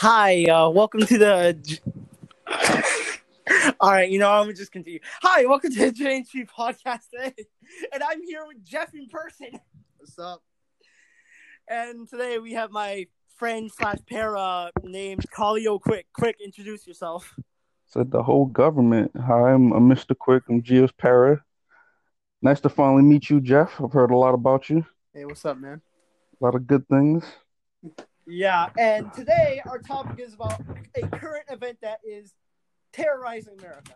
Hi, 0.00 0.44
uh, 0.44 0.68
welcome 0.68 1.06
to 1.06 1.16
the. 1.16 1.80
All 3.80 3.90
right, 3.90 4.10
you 4.10 4.18
know 4.18 4.30
I'm 4.30 4.42
gonna 4.42 4.52
just 4.52 4.70
continue. 4.70 5.00
Hi, 5.22 5.46
welcome 5.46 5.72
to 5.72 5.86
the 5.86 5.90
J 5.90 6.18
and 6.18 6.28
Tree 6.28 6.44
podcast 6.44 7.08
today, 7.10 7.32
and 7.94 8.02
I'm 8.02 8.22
here 8.22 8.44
with 8.46 8.62
Jeff 8.62 8.92
in 8.92 9.06
person. 9.08 9.58
What's 9.96 10.18
up? 10.18 10.42
And 11.66 12.06
today 12.06 12.38
we 12.38 12.52
have 12.52 12.70
my 12.70 13.06
friend 13.36 13.72
slash 13.72 13.96
para 14.06 14.70
named 14.82 15.24
Khalio 15.34 15.80
Quick. 15.80 16.08
Quick, 16.12 16.36
introduce 16.44 16.86
yourself. 16.86 17.34
Said 17.86 18.10
the 18.10 18.22
whole 18.22 18.44
government. 18.44 19.12
Hi, 19.16 19.52
I'm, 19.52 19.72
I'm 19.72 19.88
Mr. 19.88 20.14
Quick. 20.16 20.42
I'm 20.50 20.60
Gio's 20.60 20.92
Para. 20.92 21.42
Nice 22.42 22.60
to 22.60 22.68
finally 22.68 23.02
meet 23.02 23.30
you, 23.30 23.40
Jeff. 23.40 23.80
I've 23.80 23.94
heard 23.94 24.10
a 24.10 24.16
lot 24.18 24.34
about 24.34 24.68
you. 24.68 24.84
Hey, 25.14 25.24
what's 25.24 25.46
up, 25.46 25.56
man? 25.56 25.80
A 26.38 26.44
lot 26.44 26.54
of 26.54 26.66
good 26.66 26.86
things. 26.86 27.24
Yeah, 28.26 28.70
and 28.76 29.12
today 29.12 29.62
our 29.66 29.78
topic 29.78 30.18
is 30.18 30.34
about 30.34 30.60
a 30.96 31.06
current 31.16 31.44
event 31.48 31.78
that 31.82 32.00
is 32.04 32.34
terrorizing 32.92 33.56
America, 33.58 33.94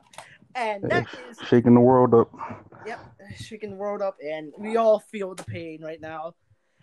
and 0.55 0.85
that 0.85 1.09
is 1.29 1.39
Shaking 1.49 1.75
the 1.75 1.81
world 1.81 2.15
up. 2.15 2.31
Yep, 2.87 3.01
shaking 3.37 3.71
the 3.71 3.77
world 3.77 4.03
up, 4.03 4.17
and 4.25 4.53
we 4.57 4.77
all 4.77 5.01
feel 5.01 5.35
the 5.35 5.43
pain 5.43 5.83
right 5.83 6.01
now. 6.01 6.35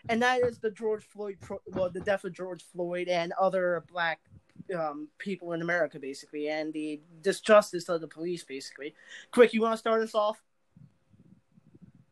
And 0.10 0.22
that 0.22 0.42
is 0.44 0.60
the 0.60 0.72
George 0.72 1.04
Floyd, 1.04 1.38
pro- 1.40 1.62
well, 1.68 1.90
the 1.90 2.02
death 2.02 2.26
of 2.26 2.34
George 2.34 2.64
Floyd 2.64 3.08
and 3.08 3.34
other 3.40 3.84
black 3.92 4.20
um, 4.78 5.08
people 5.18 5.54
in 5.54 5.62
America, 5.62 6.00
basically, 6.00 6.50
and 6.50 6.74
the 6.74 7.00
disjustice 7.22 7.88
of 7.88 8.02
the 8.02 8.08
police, 8.08 8.44
basically. 8.44 8.94
Quick, 9.32 9.54
you 9.54 9.62
want 9.62 9.74
to 9.74 9.78
start 9.78 10.02
us 10.02 10.14
off? 10.14 10.42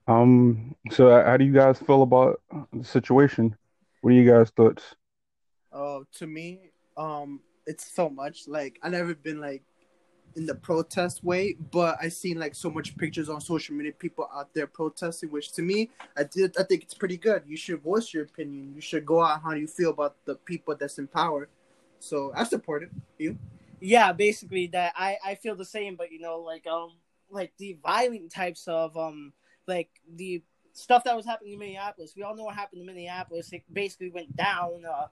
Um. 0.08 0.76
So, 0.92 1.10
how 1.10 1.36
do 1.36 1.44
you 1.44 1.54
guys 1.54 1.80
feel 1.80 2.04
about 2.04 2.42
the 2.72 2.84
situation? 2.84 3.56
What 4.02 4.12
are 4.12 4.14
you 4.14 4.30
guys' 4.30 4.50
thoughts? 4.52 4.96
Uh, 5.76 6.00
to 6.14 6.26
me, 6.26 6.72
um, 6.96 7.42
it's 7.68 7.94
so 7.94 8.10
much. 8.10 8.48
Like 8.48 8.80
I 8.82 8.90
never 8.90 9.14
been 9.14 9.42
like 9.42 9.64
in 10.36 10.46
the 10.46 10.56
protest 10.56 11.24
way, 11.24 11.56
but 11.72 11.98
I 12.02 12.10
seen 12.10 12.40
like 12.40 12.56
so 12.56 12.70
much 12.70 12.96
pictures 12.98 13.30
on 13.30 13.42
social 13.42 13.76
media, 13.76 13.92
people 13.92 14.30
out 14.34 14.54
there 14.54 14.68
protesting. 14.68 15.32
Which 15.32 15.52
to 15.54 15.62
me, 15.62 15.90
I 16.16 16.24
did. 16.24 16.56
I 16.58 16.64
think 16.64 16.84
it's 16.84 16.94
pretty 16.94 17.18
good. 17.18 17.44
You 17.46 17.58
should 17.58 17.82
voice 17.82 18.14
your 18.14 18.24
opinion. 18.24 18.74
You 18.74 18.82
should 18.82 19.06
go 19.06 19.22
out 19.22 19.42
how 19.42 19.52
you 19.52 19.68
feel 19.68 19.90
about 19.90 20.16
the 20.26 20.36
people 20.36 20.76
that's 20.80 20.98
in 20.98 21.08
power. 21.08 21.50
So 22.00 22.32
I 22.36 22.46
support 22.46 22.84
it. 22.84 22.90
You? 23.18 23.38
Yeah, 23.82 24.14
basically 24.14 24.68
that. 24.68 24.94
I 24.96 25.18
I 25.26 25.36
feel 25.36 25.56
the 25.56 25.66
same, 25.66 25.96
but 25.96 26.12
you 26.12 26.20
know, 26.20 26.40
like 26.40 26.66
um, 26.68 26.94
like 27.30 27.52
the 27.58 27.78
violent 27.84 28.32
types 28.32 28.68
of 28.68 28.96
um, 28.96 29.34
like 29.68 29.90
the 30.16 30.42
stuff 30.74 31.04
that 31.06 31.16
was 31.16 31.26
happening 31.26 31.54
in 31.54 31.60
Minneapolis. 31.60 32.14
We 32.16 32.24
all 32.24 32.36
know 32.36 32.44
what 32.44 32.56
happened 32.56 32.82
in 32.82 32.88
Minneapolis. 32.88 33.52
It 33.52 33.64
basically 33.72 34.10
went 34.10 34.36
down. 34.36 34.84
Uh, 34.90 35.08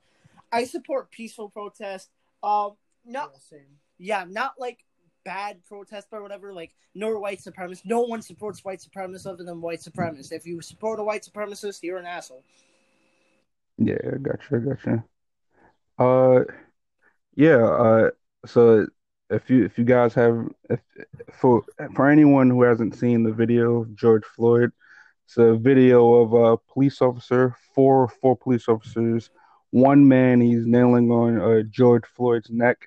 I 0.54 0.66
support 0.66 1.12
peaceful 1.12 1.50
protest. 1.50 2.09
Um, 2.44 2.72
not 3.06 3.32
Yeah, 3.34 3.40
same. 3.40 3.78
yeah, 3.98 4.26
not 4.30 4.54
like 4.60 4.80
bad 5.26 5.64
protest 5.66 6.08
or 6.12 6.22
whatever. 6.22 6.54
Like 6.54 6.73
no 6.95 7.18
white 7.20 7.40
supremacists. 7.42 7.86
No 7.86 8.02
one 8.02 8.22
supports 8.22 8.64
white 8.64 8.80
supremacists 8.80 9.26
other 9.26 9.44
than 9.44 9.62
white 9.62 9.80
supremacists. 9.82 10.32
If 10.32 10.45
you 10.45 10.62
support 10.62 11.00
a 11.00 11.04
white 11.04 11.23
supremacist, 11.23 11.82
you're 11.82 11.98
an 11.98 12.06
asshole. 12.06 12.44
Yeah, 13.78 13.98
gotcha, 14.22 14.60
got 14.60 14.86
you. 14.86 15.04
I 16.00 16.00
got 16.00 16.00
you. 16.00 16.06
Uh, 16.06 16.44
yeah. 17.36 17.64
Uh, 17.66 18.10
so 18.45 18.88
if 19.30 19.50
you 19.50 19.66
if 19.66 19.78
you 19.78 19.84
guys 19.86 20.14
have 20.14 20.48
if 20.70 20.80
for 21.34 21.64
for 21.95 22.10
anyone 22.10 22.50
who 22.50 22.62
hasn't 22.64 22.95
seen 22.95 23.23
the 23.23 23.34
video 23.34 23.82
of 23.82 23.95
George 23.95 24.23
Floyd, 24.26 24.72
it's 25.26 25.38
a 25.38 25.56
video 25.56 26.14
of 26.16 26.34
a 26.34 26.58
police 26.58 27.02
officer, 27.02 27.56
four 27.73 28.08
four 28.08 28.36
police 28.38 28.67
officers, 28.67 29.30
one 29.74 30.08
man 30.08 30.42
he's 30.42 30.68
nailing 30.68 31.12
on 31.12 31.42
uh, 31.42 31.64
George 31.70 32.06
Floyd's 32.16 32.52
neck, 32.52 32.78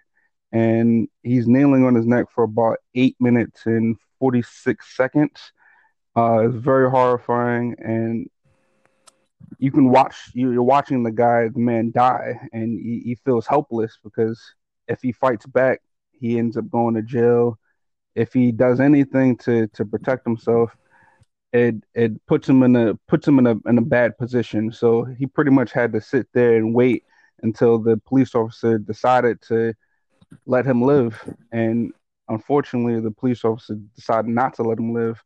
and 0.52 1.08
he's 1.22 1.48
nailing 1.48 1.84
on 1.84 1.94
his 1.94 2.06
neck 2.06 2.26
for 2.34 2.44
about 2.44 2.78
eight 2.94 3.16
minutes 3.20 3.66
and 3.66 3.96
forty 4.18 4.42
six 4.42 4.96
seconds. 4.96 5.52
Uh, 6.16 6.48
it's 6.48 6.56
very 6.56 6.90
horrifying, 6.90 7.76
and 7.80 8.28
you 9.58 9.70
can 9.72 9.90
watch 9.90 10.30
you- 10.34 10.52
you're 10.52 10.62
watching 10.62 11.02
the 11.02 11.12
guy 11.12 11.48
the 11.48 11.58
man 11.60 11.90
die 11.92 12.48
and 12.52 12.78
he, 12.80 13.00
he 13.04 13.14
feels 13.16 13.46
helpless 13.46 13.98
because 14.02 14.54
if 14.88 15.02
he 15.02 15.12
fights 15.12 15.46
back 15.46 15.80
he 16.12 16.38
ends 16.38 16.56
up 16.56 16.70
going 16.70 16.94
to 16.94 17.02
jail 17.02 17.58
if 18.14 18.32
he 18.32 18.52
does 18.52 18.80
anything 18.80 19.36
to 19.36 19.66
to 19.68 19.84
protect 19.84 20.24
himself 20.24 20.76
it 21.52 21.76
it 21.94 22.26
puts 22.26 22.48
him 22.48 22.62
in 22.62 22.76
a 22.76 22.94
puts 23.08 23.26
him 23.26 23.38
in 23.38 23.46
a 23.46 23.56
in 23.66 23.78
a 23.78 23.82
bad 23.82 24.18
position. 24.18 24.72
So 24.72 25.04
he 25.04 25.26
pretty 25.26 25.50
much 25.50 25.72
had 25.72 25.92
to 25.92 26.00
sit 26.00 26.26
there 26.32 26.56
and 26.56 26.74
wait 26.74 27.04
until 27.42 27.78
the 27.78 27.96
police 27.96 28.34
officer 28.34 28.78
decided 28.78 29.40
to 29.42 29.74
let 30.46 30.66
him 30.66 30.82
live. 30.82 31.22
And 31.52 31.92
unfortunately 32.28 33.00
the 33.00 33.10
police 33.10 33.44
officer 33.44 33.76
decided 33.94 34.28
not 34.28 34.54
to 34.54 34.62
let 34.62 34.78
him 34.78 34.92
live. 34.92 35.22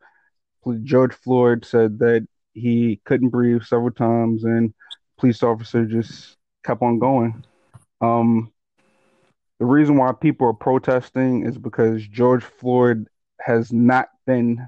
George 0.83 1.15
Floyd 1.15 1.65
said 1.65 1.99
that 2.01 2.27
he 2.53 3.01
couldn't 3.05 3.31
breathe 3.31 3.63
several 3.63 3.93
times 3.93 4.45
and 4.45 4.75
police 5.19 5.43
officer 5.43 5.87
just 5.87 6.37
kept 6.65 6.83
on 6.83 6.99
going. 6.99 7.45
Um 8.01 8.53
the 9.59 9.67
reason 9.67 9.97
why 9.97 10.13
people 10.13 10.47
are 10.47 10.55
protesting 10.55 11.45
is 11.47 11.59
because 11.59 12.07
George 12.07 12.43
Floyd 12.43 13.07
has 13.41 13.73
not 13.73 14.09
been 14.27 14.67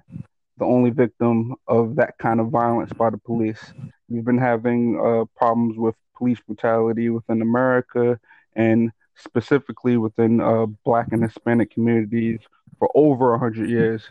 the 0.63 0.69
only 0.69 0.91
victim 0.91 1.57
of 1.67 1.97
that 1.97 2.17
kind 2.19 2.39
of 2.39 2.49
violence 2.49 2.93
by 2.93 3.11
the 3.11 3.19
police. 3.19 3.73
We've 4.09 4.25
been 4.25 4.39
having 4.39 4.97
uh, 4.97 5.25
problems 5.37 5.77
with 5.77 5.97
police 6.17 6.39
brutality 6.39 7.09
within 7.09 7.43
America 7.43 8.21
and 8.55 8.93
specifically 9.17 9.97
within 9.97 10.41
uh, 10.41 10.67
Black 10.85 11.09
and 11.11 11.21
Hispanic 11.21 11.73
communities 11.73 12.39
for 12.79 12.89
over 12.95 13.33
100 13.33 13.69
years. 13.69 14.09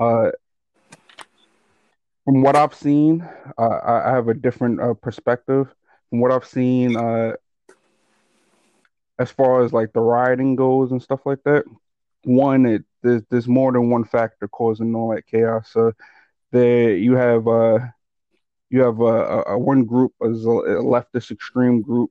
Uh, 0.00 0.30
from 2.24 2.42
what 2.42 2.56
I've 2.56 2.74
seen, 2.74 3.22
uh, 3.56 3.62
I 3.62 4.10
I 4.10 4.12
have 4.12 4.26
a 4.26 4.34
different 4.34 4.80
uh, 4.80 4.94
perspective. 4.94 5.72
From 6.10 6.18
what 6.18 6.32
I've 6.32 6.44
seen, 6.44 6.96
uh, 6.96 7.34
as 9.20 9.30
far 9.30 9.62
as 9.62 9.72
like 9.72 9.92
the 9.92 10.00
rioting 10.00 10.56
goes 10.56 10.90
and 10.90 11.00
stuff 11.00 11.20
like 11.24 11.44
that, 11.44 11.64
one, 12.24 12.66
it 12.66 12.84
there's, 13.06 13.22
there's 13.30 13.48
more 13.48 13.72
than 13.72 13.90
one 13.90 14.04
factor 14.04 14.48
causing 14.48 14.94
all 14.94 15.14
that 15.14 15.26
chaos. 15.26 15.70
So 15.72 15.92
there 16.52 16.96
you 16.96 17.14
have 17.16 17.46
uh 17.48 17.78
you 18.70 18.82
have 18.82 19.00
a, 19.00 19.04
a, 19.04 19.42
a 19.54 19.58
one 19.58 19.84
group 19.84 20.12
as 20.22 20.44
a, 20.44 20.48
leftist 20.48 21.30
extreme 21.30 21.82
group, 21.82 22.10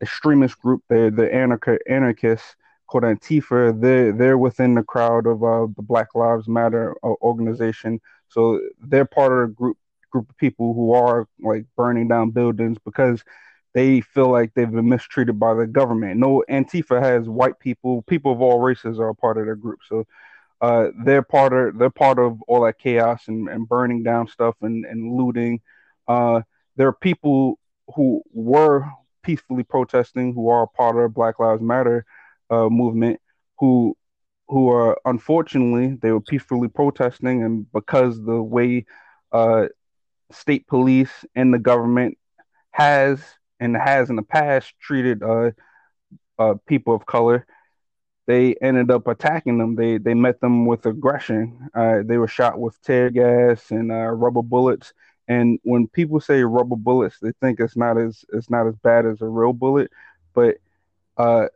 extremist 0.00 0.58
group. 0.60 0.82
They're 0.88 1.10
the 1.10 1.32
anarch- 1.34 1.80
anarchists 1.88 2.54
called 2.86 3.04
Antifa. 3.04 3.80
They're 3.80 4.12
they're 4.12 4.38
within 4.38 4.74
the 4.74 4.82
crowd 4.82 5.26
of 5.26 5.42
uh, 5.42 5.66
the 5.76 5.82
Black 5.82 6.14
Lives 6.14 6.48
Matter 6.48 6.94
uh, 7.02 7.14
organization. 7.22 8.00
So 8.28 8.60
they're 8.80 9.04
part 9.04 9.32
of 9.32 9.50
a 9.50 9.52
group 9.52 9.76
group 10.10 10.28
of 10.30 10.36
people 10.38 10.74
who 10.74 10.92
are 10.92 11.26
like 11.40 11.64
burning 11.76 12.08
down 12.08 12.30
buildings 12.30 12.78
because 12.84 13.22
they 13.72 14.00
feel 14.00 14.28
like 14.30 14.52
they've 14.54 14.70
been 14.70 14.88
mistreated 14.88 15.38
by 15.38 15.54
the 15.54 15.66
government. 15.66 16.18
No, 16.18 16.44
Antifa 16.50 17.00
has 17.00 17.28
white 17.28 17.58
people, 17.60 18.02
people 18.02 18.32
of 18.32 18.40
all 18.40 18.60
races 18.60 18.98
are 18.98 19.10
a 19.10 19.14
part 19.14 19.38
of 19.38 19.44
their 19.46 19.54
group. 19.56 19.80
So 19.88 20.06
uh, 20.60 20.88
they're 21.04 21.22
part 21.22 21.52
of 21.52 21.78
they're 21.78 21.90
part 21.90 22.18
of 22.18 22.42
all 22.42 22.64
that 22.64 22.78
chaos 22.78 23.28
and, 23.28 23.48
and 23.48 23.68
burning 23.68 24.02
down 24.02 24.28
stuff 24.28 24.56
and, 24.60 24.84
and 24.84 25.16
looting. 25.16 25.60
Uh, 26.06 26.42
there 26.76 26.88
are 26.88 26.92
people 26.92 27.58
who 27.94 28.22
were 28.32 28.84
peacefully 29.22 29.62
protesting 29.62 30.34
who 30.34 30.48
are 30.48 30.66
part 30.66 30.96
of 30.96 31.14
Black 31.14 31.38
Lives 31.38 31.62
Matter 31.62 32.04
uh, 32.50 32.68
movement 32.68 33.20
who 33.58 33.96
who 34.48 34.68
are 34.68 34.98
unfortunately 35.04 35.96
they 36.02 36.10
were 36.10 36.20
peacefully 36.20 36.68
protesting 36.68 37.42
and 37.44 37.70
because 37.72 38.22
the 38.24 38.42
way 38.42 38.84
uh, 39.32 39.66
state 40.32 40.66
police 40.66 41.24
and 41.34 41.54
the 41.54 41.58
government 41.58 42.18
has 42.72 43.22
and 43.60 43.76
has 43.76 44.10
in 44.10 44.16
the 44.16 44.22
past 44.22 44.74
treated 44.80 45.22
uh, 45.22 45.52
uh, 46.38 46.54
people 46.66 46.94
of 46.94 47.06
color, 47.06 47.46
they 48.26 48.54
ended 48.62 48.90
up 48.90 49.08
attacking 49.08 49.58
them. 49.58 49.74
They 49.76 49.98
they 49.98 50.14
met 50.14 50.40
them 50.40 50.66
with 50.66 50.86
aggression. 50.86 51.68
Uh, 51.74 52.00
they 52.04 52.18
were 52.18 52.28
shot 52.28 52.58
with 52.60 52.80
tear 52.82 53.10
gas 53.10 53.70
and 53.70 53.92
uh, 53.92 54.10
rubber 54.10 54.42
bullets. 54.42 54.92
And 55.28 55.58
when 55.64 55.88
people 55.88 56.20
say 56.20 56.42
rubber 56.42 56.76
bullets, 56.76 57.18
they 57.20 57.32
think 57.40 57.60
it's 57.60 57.76
not 57.76 57.98
as 57.98 58.24
it's 58.32 58.50
not 58.50 58.66
as 58.66 58.76
bad 58.76 59.06
as 59.06 59.20
a 59.22 59.28
real 59.28 59.52
bullet, 59.52 59.90
but 60.34 60.56
uh, 61.16 61.46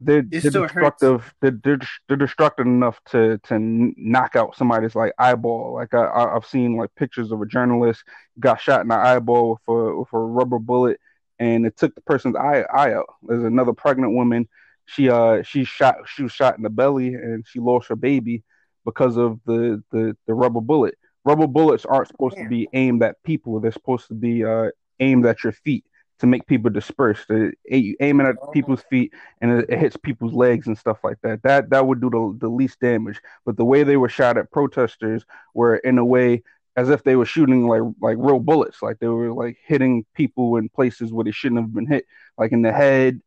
they're, 0.00 0.22
they're 0.40 0.50
destructive. 0.50 1.34
They're, 1.40 1.58
they're 1.62 1.78
they're 2.06 2.16
destructive 2.16 2.66
enough 2.66 3.00
to 3.10 3.38
to 3.44 3.58
knock 3.58 4.36
out 4.36 4.56
somebody's 4.56 4.94
like 4.94 5.12
eyeball. 5.18 5.74
Like 5.74 5.92
I, 5.92 6.04
I 6.04 6.36
I've 6.36 6.46
seen 6.46 6.76
like 6.76 6.94
pictures 6.94 7.32
of 7.32 7.40
a 7.40 7.46
journalist 7.46 8.04
got 8.38 8.60
shot 8.60 8.82
in 8.82 8.88
the 8.88 8.94
eyeball 8.94 9.50
with 9.52 9.74
a 9.74 9.98
with 9.98 10.12
a 10.12 10.18
rubber 10.18 10.58
bullet, 10.60 11.00
and 11.38 11.66
it 11.66 11.76
took 11.76 11.94
the 11.94 12.00
person's 12.02 12.36
eye 12.36 12.64
eye 12.72 12.92
out. 12.92 13.06
There's 13.22 13.44
another 13.44 13.72
pregnant 13.72 14.12
woman. 14.12 14.48
She 14.86 15.10
uh 15.10 15.42
she 15.42 15.64
shot 15.64 15.96
she 16.06 16.22
was 16.22 16.32
shot 16.32 16.56
in 16.56 16.62
the 16.62 16.70
belly 16.70 17.14
and 17.14 17.44
she 17.46 17.58
lost 17.58 17.88
her 17.88 17.96
baby 17.96 18.44
because 18.84 19.16
of 19.16 19.40
the 19.46 19.82
the 19.90 20.16
the 20.26 20.34
rubber 20.34 20.60
bullet. 20.60 20.96
Rubber 21.24 21.48
bullets 21.48 21.84
aren't 21.84 22.08
supposed 22.08 22.36
to 22.36 22.48
be 22.48 22.68
aimed 22.72 23.02
at 23.02 23.22
people. 23.24 23.58
They're 23.60 23.72
supposed 23.72 24.08
to 24.08 24.14
be 24.14 24.44
uh 24.44 24.70
aimed 25.00 25.26
at 25.26 25.42
your 25.42 25.52
feet. 25.52 25.84
To 26.20 26.26
make 26.26 26.46
people 26.46 26.70
disperse. 26.70 27.24
To 27.26 27.52
aiming 27.70 28.26
at 28.26 28.36
Oh. 28.42 28.50
people's 28.50 28.82
feet 28.82 29.12
and 29.40 29.52
it, 29.52 29.66
it 29.68 29.78
hits 29.78 29.96
people's 29.96 30.34
legs 30.34 30.66
and 30.66 30.76
stuff 30.76 30.98
like 31.04 31.18
that. 31.22 31.42
That 31.42 31.70
that 31.70 31.86
would 31.86 32.00
do 32.00 32.10
the, 32.10 32.36
the 32.38 32.48
least 32.48 32.80
damage. 32.80 33.20
But 33.44 33.56
the 33.56 33.64
way 33.64 33.82
they 33.84 33.96
were 33.96 34.08
shot 34.08 34.36
at 34.38 34.50
protesters 34.50 35.24
were 35.54 35.76
in 35.76 35.98
a 35.98 36.04
way 36.04 36.42
as 36.76 36.90
if 36.90 37.02
they 37.02 37.16
were 37.16 37.24
shooting 37.26 37.66
like 37.66 37.82
like 38.00 38.16
real 38.18 38.38
bullets, 38.40 38.82
like 38.82 38.98
they 39.00 39.08
were 39.08 39.32
like 39.32 39.58
hitting 39.64 40.04
people 40.14 40.56
in 40.56 40.68
places 40.68 41.12
where 41.12 41.24
they 41.24 41.32
shouldn't 41.32 41.60
have 41.60 41.74
been 41.74 41.86
hit, 41.86 42.04
like 42.38 42.52
in 42.52 42.62
the 42.62 42.72
head, 42.72 43.20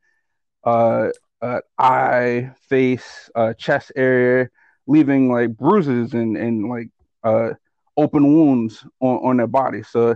uh, 0.63 1.09
uh 1.41 1.61
eye, 1.77 2.51
face, 2.69 3.29
uh, 3.35 3.53
chest 3.53 3.91
area, 3.95 4.49
leaving 4.87 5.31
like 5.31 5.55
bruises 5.57 6.13
and 6.13 6.37
and 6.37 6.69
like 6.69 6.89
uh 7.23 7.49
open 7.97 8.33
wounds 8.33 8.85
on 8.99 9.17
on 9.17 9.37
their 9.37 9.47
body. 9.47 9.83
So 9.83 10.15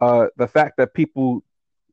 uh 0.00 0.28
the 0.36 0.46
fact 0.46 0.76
that 0.78 0.94
people 0.94 1.42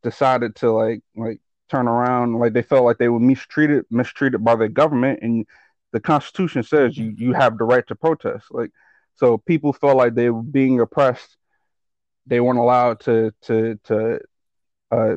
decided 0.06 0.56
to 0.56 0.72
like 0.72 1.02
like 1.18 1.40
turn 1.70 1.88
around 1.88 2.40
like 2.40 2.54
they 2.54 2.62
felt 2.62 2.86
like 2.86 3.00
they 3.00 3.10
were 3.10 3.20
mistreated 3.20 3.84
mistreated 3.90 4.44
by 4.44 4.56
the 4.56 4.70
government 4.70 5.20
and 5.24 5.48
the 5.96 6.00
constitution 6.00 6.62
says 6.62 6.98
you 6.98 7.14
you 7.18 7.34
have 7.34 7.58
the 7.58 7.64
right 7.64 7.88
to 7.88 7.96
protest. 7.96 8.48
Like 8.52 8.72
so 9.16 9.38
people 9.38 9.74
felt 9.74 9.98
like 9.98 10.14
they 10.14 10.30
were 10.30 10.44
being 10.44 10.82
oppressed. 10.82 11.38
They 12.28 12.42
weren't 12.42 12.60
allowed 12.60 13.00
to 13.02 13.34
to 13.44 13.80
to 13.86 14.20
uh 14.92 15.16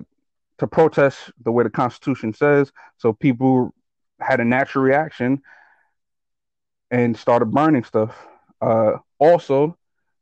to 0.58 0.66
protest 0.68 1.18
the 1.44 1.52
way 1.52 1.64
the 1.64 1.70
constitution 1.70 2.32
says. 2.32 2.72
So 2.96 3.12
people 3.12 3.74
had 4.20 4.40
a 4.40 4.44
natural 4.44 4.84
reaction 4.84 5.42
and 6.92 7.16
started 7.16 7.46
burning 7.46 7.84
stuff. 7.84 8.16
Uh 8.60 8.92
also 9.18 9.76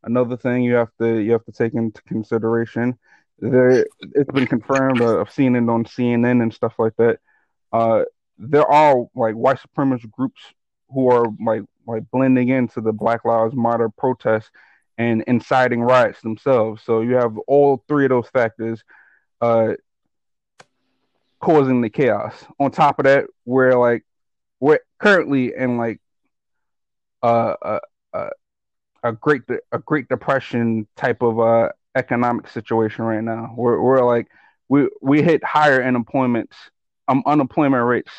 another 0.04 0.38
thing 0.38 0.62
you 0.62 0.74
have 0.74 0.92
to 1.00 1.18
you 1.18 1.32
have 1.32 1.44
to 1.44 1.52
take 1.52 1.74
into 1.74 2.00
consideration 2.04 2.98
there 3.38 3.84
it's 4.00 4.32
been 4.32 4.46
confirmed 4.46 5.00
uh, 5.00 5.20
i've 5.20 5.30
seen 5.30 5.54
it 5.56 5.68
on 5.68 5.84
cnn 5.84 6.42
and 6.42 6.54
stuff 6.54 6.74
like 6.78 6.96
that. 6.96 7.18
Uh 7.72 8.02
there 8.38 8.66
are 8.66 9.06
like 9.14 9.34
white 9.34 9.58
supremacist 9.58 10.10
groups 10.10 10.40
who 10.90 11.10
are 11.10 11.26
like 11.44 11.62
like 11.86 12.02
blending 12.10 12.48
into 12.48 12.80
the 12.80 12.92
black 12.92 13.24
lives 13.24 13.54
matter 13.54 13.88
protests 13.88 14.50
and 14.98 15.22
inciting 15.26 15.82
riots 15.82 16.20
themselves. 16.22 16.82
So 16.82 17.02
you 17.02 17.14
have 17.16 17.36
all 17.46 17.84
three 17.88 18.04
of 18.06 18.10
those 18.10 18.28
factors 18.28 18.82
uh 19.40 19.74
causing 21.40 21.82
the 21.82 21.90
chaos. 21.90 22.34
On 22.58 22.70
top 22.70 22.98
of 22.98 23.04
that 23.04 23.26
we're 23.44 23.76
like 23.78 24.04
we're 24.60 24.80
currently 24.98 25.52
in 25.54 25.76
like 25.76 26.00
uh, 27.22 27.54
uh, 27.62 27.80
uh 28.14 28.30
a 29.02 29.12
great 29.12 29.42
a 29.72 29.78
great 29.78 30.08
depression 30.08 30.86
type 30.96 31.22
of 31.22 31.38
uh 31.38 31.68
economic 31.96 32.48
situation 32.48 33.04
right 33.04 33.22
now. 33.22 33.54
We're 33.56 33.80
we're 33.80 34.04
like 34.04 34.28
we 34.68 34.88
we 35.00 35.22
hit 35.22 35.42
higher 35.42 35.82
unemployment 35.82 36.52
um 37.08 37.22
unemployment 37.26 37.84
rates 37.84 38.12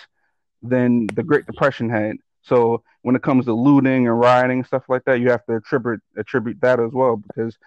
than 0.61 1.07
the 1.07 1.23
Great 1.23 1.45
Depression 1.45 1.89
had. 1.89 2.17
So 2.41 2.83
when 3.03 3.15
it 3.15 3.21
comes 3.21 3.45
to 3.45 3.53
looting 3.53 4.07
and 4.07 4.19
rioting 4.19 4.63
stuff 4.63 4.83
like 4.89 5.03
that, 5.05 5.19
you 5.19 5.29
have 5.29 5.45
to 5.45 5.55
attribute 5.55 6.01
attribute 6.17 6.59
that 6.61 6.79
as 6.79 6.91
well 6.91 7.17
because 7.17 7.57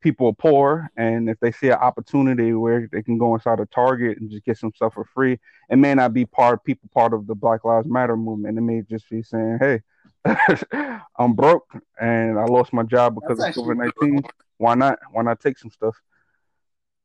people 0.00 0.28
are 0.28 0.32
poor 0.32 0.90
and 0.96 1.28
if 1.28 1.38
they 1.40 1.52
see 1.52 1.68
an 1.68 1.74
opportunity 1.74 2.54
where 2.54 2.88
they 2.90 3.02
can 3.02 3.18
go 3.18 3.34
inside 3.34 3.60
a 3.60 3.66
Target 3.66 4.18
and 4.18 4.30
just 4.30 4.44
get 4.44 4.56
some 4.56 4.72
stuff 4.74 4.94
for 4.94 5.04
free, 5.04 5.38
it 5.68 5.76
may 5.76 5.94
not 5.94 6.14
be 6.14 6.24
part 6.24 6.64
people 6.64 6.88
part 6.92 7.12
of 7.12 7.26
the 7.26 7.34
Black 7.34 7.64
Lives 7.64 7.86
Matter 7.86 8.16
movement. 8.16 8.58
It 8.58 8.62
may 8.62 8.82
just 8.82 9.08
be 9.10 9.22
saying, 9.22 9.58
Hey, 9.60 9.80
I'm 11.16 11.34
broke 11.34 11.70
and 12.00 12.38
I 12.38 12.44
lost 12.44 12.72
my 12.72 12.82
job 12.82 13.14
because 13.14 13.38
That's 13.38 13.56
of 13.56 13.64
COVID 13.64 13.76
nineteen. 13.76 14.22
Why 14.58 14.74
not? 14.74 14.98
Why 15.12 15.22
not 15.22 15.40
take 15.40 15.58
some 15.58 15.70
stuff? 15.70 15.96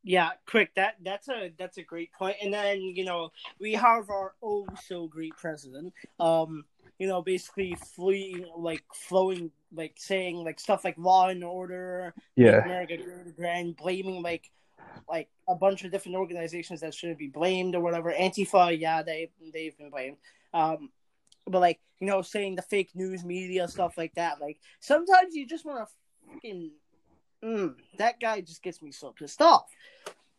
Yeah, 0.04 0.32
quick. 0.48 0.76
That 0.76 0.96
that's 1.04 1.30
a 1.30 1.52
that's 1.58 1.78
a 1.78 1.84
great 1.84 2.12
point. 2.14 2.38
And 2.42 2.54
then 2.54 2.80
you 2.82 3.06
know 3.06 3.32
we 3.60 3.74
have 3.74 4.10
our 4.10 4.34
oh 4.44 4.68
so 4.88 5.08
great 5.08 5.36
president. 5.38 5.94
Um, 6.20 6.66
you 7.00 7.08
know, 7.08 7.22
basically 7.22 7.76
fleeing 7.96 8.46
like 8.58 8.84
flowing 8.94 9.52
like 9.74 9.96
saying 9.98 10.44
like 10.44 10.60
stuff 10.60 10.86
like 10.86 10.98
law 10.98 11.30
and 11.30 11.44
order, 11.44 12.14
Yeah, 12.36 12.64
America 12.64 12.98
grand, 13.36 13.78
blaming 13.78 14.22
like 14.22 14.52
like 15.10 15.30
a 15.48 15.56
bunch 15.56 15.84
of 15.84 15.92
different 15.92 16.18
organizations 16.18 16.82
that 16.82 16.94
shouldn't 16.94 17.20
be 17.20 17.28
blamed 17.28 17.76
or 17.76 17.82
whatever. 17.82 18.14
Antifa, 18.14 18.78
yeah, 18.80 19.02
they 19.02 19.30
they've 19.54 19.78
been 19.78 19.90
blamed. 19.90 20.18
Um, 20.54 20.90
but 21.48 21.60
like 21.62 21.80
you 22.00 22.08
know, 22.08 22.22
saying 22.22 22.56
the 22.56 22.62
fake 22.62 22.90
news 22.96 23.24
media 23.24 23.68
stuff 23.68 23.98
like 23.98 24.14
that. 24.16 24.42
Like 24.42 24.60
sometimes 24.80 25.34
you 25.36 25.48
just 25.48 25.66
want 25.66 25.88
to 25.88 26.34
fucking. 26.34 26.72
Mm, 27.44 27.76
that 27.98 28.20
guy 28.20 28.42
just 28.42 28.64
gets 28.64 28.82
me 28.82 28.92
so 28.92 29.12
pissed 29.12 29.42
off. 29.42 29.68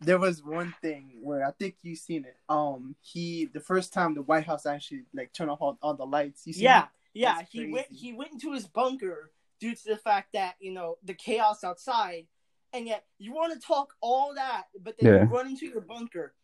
there 0.01 0.19
was 0.19 0.43
one 0.45 0.75
thing 0.83 1.13
where 1.23 1.47
I 1.47 1.53
think 1.53 1.77
you 1.83 1.95
seen 1.97 2.25
it. 2.25 2.37
Um, 2.49 2.97
he 3.01 3.47
the 3.53 3.61
first 3.61 3.93
time 3.93 4.15
the 4.15 4.23
White 4.23 4.45
House 4.47 4.67
actually 4.67 5.05
like 5.15 5.33
turned 5.33 5.51
off 5.51 5.61
all, 5.61 5.79
all 5.83 5.95
the 5.95 6.05
lights. 6.07 6.47
You 6.47 6.53
seen 6.53 6.65
Yeah, 6.65 6.83
it? 6.83 6.89
yeah. 7.15 7.35
That's 7.39 7.51
He 7.53 7.71
went. 7.73 7.87
He 7.91 8.13
went 8.13 8.33
into 8.33 8.53
his 8.53 8.67
bunker 8.67 9.31
due 9.61 9.75
to 9.75 9.85
the 9.87 9.97
fact 9.97 10.33
that 10.35 10.57
you 10.61 10.73
know 10.73 10.99
the 11.05 11.15
chaos 11.15 11.63
outside, 11.65 12.27
and 12.73 12.87
yet 12.87 13.05
you 13.19 13.33
want 13.33 13.53
to 13.55 13.59
talk 13.67 13.95
all 14.03 14.35
that, 14.35 14.65
but 14.83 14.97
then 14.99 15.15
Yeah. 15.15 15.23
you 15.23 15.29
run 15.29 15.47
into 15.47 15.67
your 15.67 15.81
bunker. 15.81 16.35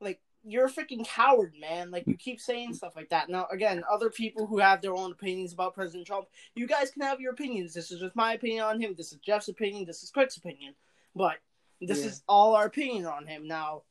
Like 0.00 0.20
you're 0.46 0.66
a 0.66 0.70
freaking 0.70 1.04
coward, 1.04 1.54
man. 1.60 1.90
Like 1.90 2.06
you 2.06 2.14
mm. 2.14 2.18
keep 2.18 2.40
saying 2.40 2.74
stuff 2.74 2.94
like 2.94 3.08
that. 3.08 3.28
Now, 3.28 3.48
again, 3.50 3.82
other 3.90 4.10
people 4.10 4.46
who 4.46 4.58
have 4.58 4.80
their 4.80 4.94
own 4.94 5.10
opinions 5.10 5.52
about 5.52 5.74
President 5.74 6.06
Trump, 6.06 6.28
you 6.54 6.66
guys 6.68 6.90
can 6.90 7.02
have 7.02 7.20
your 7.20 7.32
opinions. 7.32 7.74
This 7.74 7.90
is 7.90 8.00
just 8.00 8.14
my 8.14 8.34
opinion 8.34 8.62
on 8.62 8.80
him. 8.80 8.94
This 8.96 9.12
is 9.12 9.18
Jeff's 9.18 9.48
opinion. 9.48 9.84
This 9.84 10.04
is 10.04 10.10
Quick's 10.10 10.36
opinion. 10.36 10.74
But 11.14 11.38
this 11.80 12.00
Yeah. 12.00 12.06
is 12.06 12.22
all 12.28 12.54
our 12.54 12.66
opinion 12.66 13.06
on 13.06 13.26
him. 13.26 13.48
Now, 13.48 13.82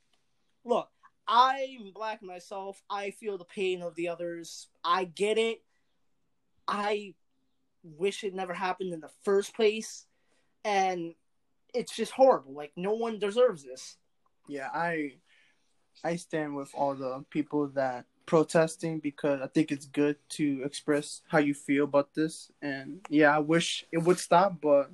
look, 0.64 0.90
I'm 1.28 1.92
black 1.94 2.24
myself. 2.24 2.82
I 2.90 3.12
feel 3.12 3.38
the 3.38 3.46
pain 3.46 3.82
of 3.82 3.96
the 3.96 4.08
others. 4.08 4.70
I 4.84 5.04
get 5.06 5.38
it. 5.38 5.62
I 6.68 7.16
wish 7.84 8.24
it 8.24 8.34
never 8.34 8.54
happened 8.54 8.94
in 8.94 9.02
the 9.02 9.12
first 9.24 9.54
place. 9.56 10.08
And 10.64 11.16
it's 11.74 11.96
just 11.96 12.14
horrible. 12.14 12.54
Like, 12.54 12.72
no 12.78 12.94
one 12.94 13.20
deserves 13.20 13.64
this. 13.64 13.98
Yeah, 14.48 14.70
I 14.74 15.18
I 16.04 16.16
stand 16.18 16.56
with 16.56 16.72
all 16.74 16.96
the 16.96 17.24
people 17.30 17.68
that 17.70 18.06
protesting 18.26 19.00
because 19.00 19.42
I 19.42 19.48
think 19.48 19.72
it's 19.72 19.86
good 19.86 20.18
to 20.30 20.62
express 20.66 21.22
how 21.28 21.40
you 21.40 21.54
feel 21.54 21.84
about 21.86 22.14
this. 22.14 22.52
And 22.62 23.02
yeah, 23.10 23.36
I 23.36 23.40
wish 23.40 23.86
it 23.92 24.00
would 24.00 24.20
stop, 24.20 24.62
but 24.62 24.90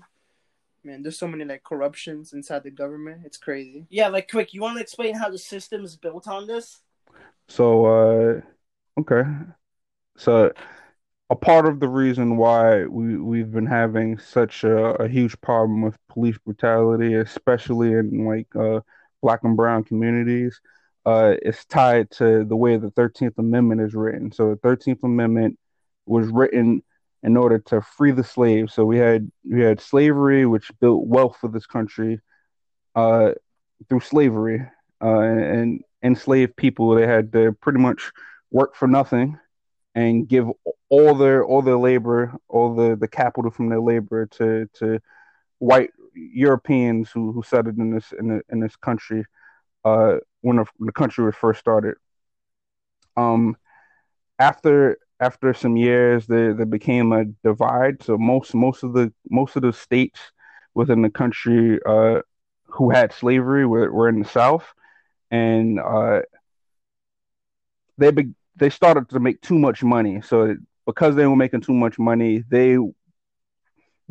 man, 0.84 1.04
there's 1.04 1.18
so 1.18 1.28
many 1.28 1.46
like 1.46 1.64
corruptions 1.64 2.34
inside 2.34 2.64
the 2.64 2.72
government. 2.72 3.22
It's 3.26 3.38
crazy. 3.38 3.86
Yeah, 3.90 4.10
like, 4.10 4.30
quick, 4.30 4.54
you 4.54 4.62
want 4.62 4.78
to 4.78 4.82
explain 4.82 5.16
how 5.16 5.30
the 5.30 5.38
system 5.38 5.84
is 5.84 5.96
built 5.96 6.28
on 6.28 6.48
this? 6.48 6.82
So, 7.48 7.86
uh, 7.86 8.42
okay. 9.00 9.24
So, 10.18 10.52
a 11.30 11.36
part 11.36 11.66
of 11.66 11.80
the 11.80 11.88
reason 11.88 12.36
why 12.36 12.86
we 12.86 13.18
we've 13.18 13.52
been 13.52 13.66
having 13.66 14.18
such 14.18 14.64
a, 14.66 15.02
a 15.02 15.08
huge 15.08 15.40
problem 15.40 15.82
with 15.82 15.98
police 16.10 16.38
brutality, 16.38 17.14
especially 17.16 17.94
in 17.94 18.26
like 18.26 18.54
uh, 18.56 18.82
black 19.22 19.40
and 19.44 19.56
brown 19.56 19.84
communities, 19.84 20.60
uh, 21.06 21.36
is 21.42 21.66
tied 21.66 22.12
to 22.12 22.44
the 22.46 22.56
way 22.56 22.78
the 22.78 22.92
Thirteenth 22.92 23.38
Amendment 23.38 23.82
is 23.82 23.94
written. 23.94 24.32
So, 24.32 24.52
the 24.52 24.56
Thirteenth 24.58 25.04
Amendment 25.04 25.58
was 26.06 26.28
written 26.28 26.84
in 27.24 27.38
order 27.38 27.60
to 27.60 27.82
free 27.82 28.12
the 28.12 28.24
slaves. 28.24 28.74
So 28.74 28.86
we 28.86 28.98
had 28.98 29.32
we 29.50 29.62
had 29.62 29.80
slavery, 29.80 30.46
which 30.46 30.72
built 30.80 31.06
wealth 31.06 31.38
for 31.40 31.50
this 31.50 31.66
country, 31.66 32.20
uh, 32.96 33.32
through 33.88 34.00
slavery, 34.02 34.68
uh, 35.02 35.20
and 35.20 35.82
enslaved 36.04 36.56
people. 36.56 36.96
They 36.96 37.08
had 37.08 37.32
to 37.34 37.54
pretty 37.54 37.80
much 37.80 38.12
work 38.50 38.76
for 38.76 38.88
nothing 38.88 39.40
and 39.94 40.28
give 40.28 40.48
all 40.90 41.16
their 41.16 41.46
all 41.46 41.62
their 41.62 41.78
labor, 41.78 42.34
all 42.48 42.76
the 42.76 42.96
the 42.96 43.08
capital 43.08 43.52
from 43.52 43.70
their 43.70 43.82
labor 43.82 44.26
to 44.26 44.68
to 44.76 45.00
white 45.60 45.92
Europeans 46.16 47.12
who 47.12 47.32
who 47.32 47.44
settled 47.44 47.78
in 47.78 47.92
this 47.92 48.14
in 48.18 48.28
the, 48.30 48.42
in 48.50 48.60
this 48.60 48.76
country 48.76 49.26
uh, 49.86 50.18
when 50.42 50.58
the, 50.58 50.66
when 50.78 50.88
the 50.88 50.94
country 50.94 51.26
was 51.26 51.36
first 51.36 51.60
started. 51.60 51.96
Um, 53.18 53.58
after 54.40 54.98
after 55.20 55.54
some 55.54 55.78
years, 55.78 56.26
there 56.28 56.54
there 56.54 56.66
became 56.66 57.12
a 57.12 57.26
divide. 57.44 58.04
So 58.04 58.18
most 58.18 58.54
most 58.56 58.84
of 58.84 58.94
the 58.94 59.14
most 59.30 59.56
of 59.56 59.62
the 59.62 59.74
states 59.74 60.20
within 60.74 61.02
the 61.02 61.10
country 61.10 61.80
uh, 61.86 62.22
who 62.68 62.90
had 62.90 63.14
slavery 63.14 63.66
were, 63.66 63.92
were 63.92 64.10
in 64.10 64.20
the 64.20 64.28
South, 64.28 64.66
and 65.30 65.80
uh, 65.80 66.22
they 67.98 68.12
be, 68.12 68.30
they 68.56 68.70
started 68.70 69.10
to 69.10 69.20
make 69.20 69.42
too 69.42 69.58
much 69.60 69.84
money. 69.84 70.22
So 70.22 70.56
because 70.86 71.16
they 71.16 71.28
were 71.28 71.36
making 71.36 71.62
too 71.62 71.74
much 71.74 72.00
money, 72.00 72.44
they 72.50 72.78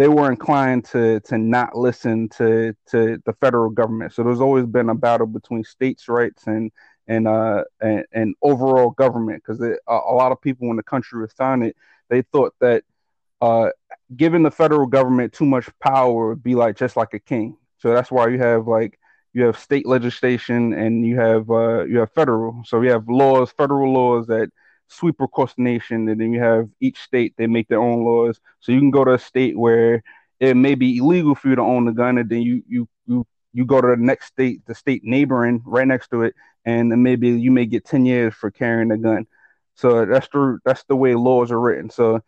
they 0.00 0.08
were 0.08 0.32
inclined 0.32 0.86
to 0.86 1.20
to 1.22 1.38
not 1.38 1.76
listen 1.76 2.30
to 2.30 2.74
to 2.88 3.18
the 3.26 3.34
federal 3.34 3.70
government. 3.70 4.14
So 4.14 4.24
there's 4.24 4.40
always 4.40 4.66
been 4.66 4.90
a 4.90 4.96
battle 4.96 5.28
between 5.28 5.64
states' 5.64 6.08
rights 6.08 6.48
and 6.48 6.72
and 7.08 7.28
uh 7.28 7.64
and, 7.82 8.06
and 8.12 8.36
overall 8.42 8.90
government 8.92 9.44
because 9.44 9.62
a, 9.62 9.76
a 9.88 10.14
lot 10.14 10.32
of 10.32 10.42
people 10.42 10.68
when 10.68 10.78
the 10.78 10.84
country 10.84 11.20
was 11.22 11.34
founded, 11.34 11.76
they 12.10 12.22
thought 12.22 12.54
that 12.60 12.84
uh 13.42 13.70
giving 14.16 14.42
the 14.44 14.50
federal 14.50 14.86
government 14.86 15.32
too 15.34 15.46
much 15.46 15.68
power 15.80 16.30
would 16.30 16.42
be 16.42 16.56
like 16.56 16.76
just 16.76 16.96
like 16.96 17.14
a 17.14 17.20
king. 17.20 17.56
So 17.78 17.92
that's 17.94 18.12
why 18.12 18.28
you 18.28 18.38
have 18.38 18.68
like 18.68 18.98
you 19.34 19.44
have 19.44 19.58
state 19.58 19.86
legislation, 19.86 20.74
and 20.74 21.06
you 21.06 21.20
have 21.20 21.50
uh, 21.50 21.84
you 21.84 22.00
have 22.00 22.12
federal. 22.12 22.62
So 22.66 22.80
we 22.80 22.88
have 22.88 23.08
laws, 23.08 23.52
federal 23.52 23.92
laws 23.92 24.26
that 24.28 24.50
sweep 24.90 25.20
across 25.20 25.54
the 25.54 25.62
nation, 25.62 26.08
and 26.08 26.20
then 26.20 26.32
you 26.32 26.40
have 26.40 26.68
each 26.80 27.00
state 27.00 27.34
they 27.36 27.46
make 27.46 27.68
their 27.68 27.80
own 27.80 28.04
laws. 28.04 28.40
So 28.60 28.72
you 28.72 28.80
can 28.80 28.90
go 28.90 29.04
to 29.04 29.14
a 29.14 29.18
state 29.18 29.58
where 29.58 30.02
it 30.40 30.56
may 30.56 30.74
be 30.74 30.98
illegal 30.98 31.34
for 31.34 31.48
you 31.48 31.56
to 31.56 31.62
own 31.62 31.88
a 31.88 31.92
gun, 31.92 32.18
and 32.18 32.28
then 32.28 32.42
you 32.42 32.62
you 32.68 32.88
you 33.06 33.26
you 33.52 33.64
go 33.64 33.80
to 33.80 33.88
the 33.88 33.96
next 33.96 34.26
state, 34.26 34.64
the 34.66 34.74
state 34.74 35.02
neighboring 35.04 35.62
right 35.64 35.86
next 35.86 36.08
to 36.08 36.22
it, 36.22 36.34
and 36.64 36.90
then 36.90 37.02
maybe 37.02 37.30
you 37.30 37.50
may 37.50 37.66
get 37.66 37.84
ten 37.84 38.04
years 38.04 38.34
for 38.34 38.50
carrying 38.50 38.90
a 38.90 38.98
gun. 38.98 39.26
So 39.76 40.04
that's 40.04 40.28
the 40.32 40.58
that's 40.64 40.84
the 40.84 40.96
way 40.96 41.14
laws 41.14 41.50
are 41.50 41.60
written. 41.60 41.90
So 41.90 42.22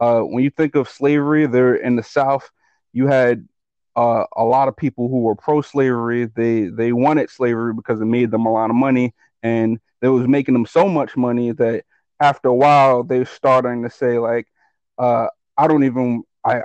uh, 0.00 0.20
when 0.20 0.44
you 0.44 0.50
think 0.50 0.74
of 0.74 0.88
slavery, 0.88 1.46
there 1.46 1.74
in 1.74 1.96
the 1.96 2.02
South, 2.02 2.50
you 2.92 3.06
had 3.06 3.48
uh, 3.96 4.24
a 4.36 4.44
lot 4.44 4.68
of 4.68 4.76
people 4.76 5.08
who 5.08 5.20
were 5.20 5.34
pro-slavery. 5.34 6.26
They 6.26 6.68
they 6.68 6.92
wanted 6.92 7.30
slavery 7.30 7.74
because 7.74 8.00
it 8.00 8.06
made 8.06 8.30
them 8.30 8.46
a 8.46 8.52
lot 8.52 8.70
of 8.70 8.76
money, 8.76 9.14
and 9.42 9.78
it 10.02 10.08
was 10.08 10.26
making 10.28 10.54
them 10.54 10.66
so 10.66 10.88
much 10.88 11.16
money 11.16 11.52
that 11.52 11.84
after 12.20 12.48
a 12.48 12.54
while 12.54 13.04
they're 13.04 13.24
starting 13.26 13.82
to 13.84 13.90
say 13.90 14.18
like, 14.18 14.48
uh, 14.98 15.28
I 15.56 15.66
don't 15.68 15.84
even 15.84 16.24
I 16.44 16.62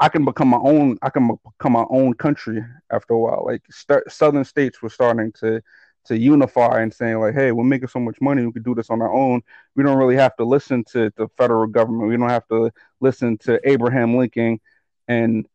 I 0.00 0.08
can 0.08 0.24
become 0.24 0.48
my 0.48 0.58
own. 0.58 0.98
I 1.02 1.10
can 1.10 1.36
become 1.58 1.72
my 1.72 1.84
own 1.90 2.14
country 2.14 2.64
after 2.90 3.14
a 3.14 3.18
while. 3.18 3.44
Like 3.46 3.62
southern 4.08 4.44
states 4.44 4.80
were 4.82 4.90
starting 4.90 5.32
to 5.40 5.60
to 6.06 6.16
unify 6.18 6.80
and 6.80 6.94
saying 6.94 7.18
like, 7.20 7.34
hey, 7.34 7.52
we're 7.52 7.64
making 7.64 7.88
so 7.88 8.00
much 8.00 8.18
money, 8.20 8.46
we 8.46 8.52
could 8.52 8.64
do 8.64 8.74
this 8.74 8.90
on 8.90 9.02
our 9.02 9.12
own. 9.12 9.42
We 9.76 9.82
don't 9.84 9.98
really 9.98 10.16
have 10.16 10.34
to 10.36 10.44
listen 10.44 10.84
to 10.92 11.12
the 11.16 11.28
federal 11.36 11.66
government. 11.66 12.08
We 12.08 12.16
don't 12.16 12.30
have 12.30 12.48
to 12.48 12.70
listen 13.00 13.36
to 13.38 13.60
Abraham 13.68 14.16
Lincoln 14.16 14.60
and 15.08 15.46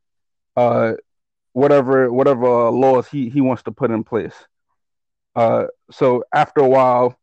uh, 0.57 0.93
whatever 1.53 2.11
whatever 2.11 2.69
laws 2.71 3.07
he 3.07 3.29
he 3.29 3.41
wants 3.41 3.63
to 3.63 3.71
put 3.71 3.91
in 3.91 4.03
place. 4.03 4.35
Uh, 5.35 5.65
so 5.91 6.23
after 6.33 6.61
a 6.61 6.67
while, 6.67 7.17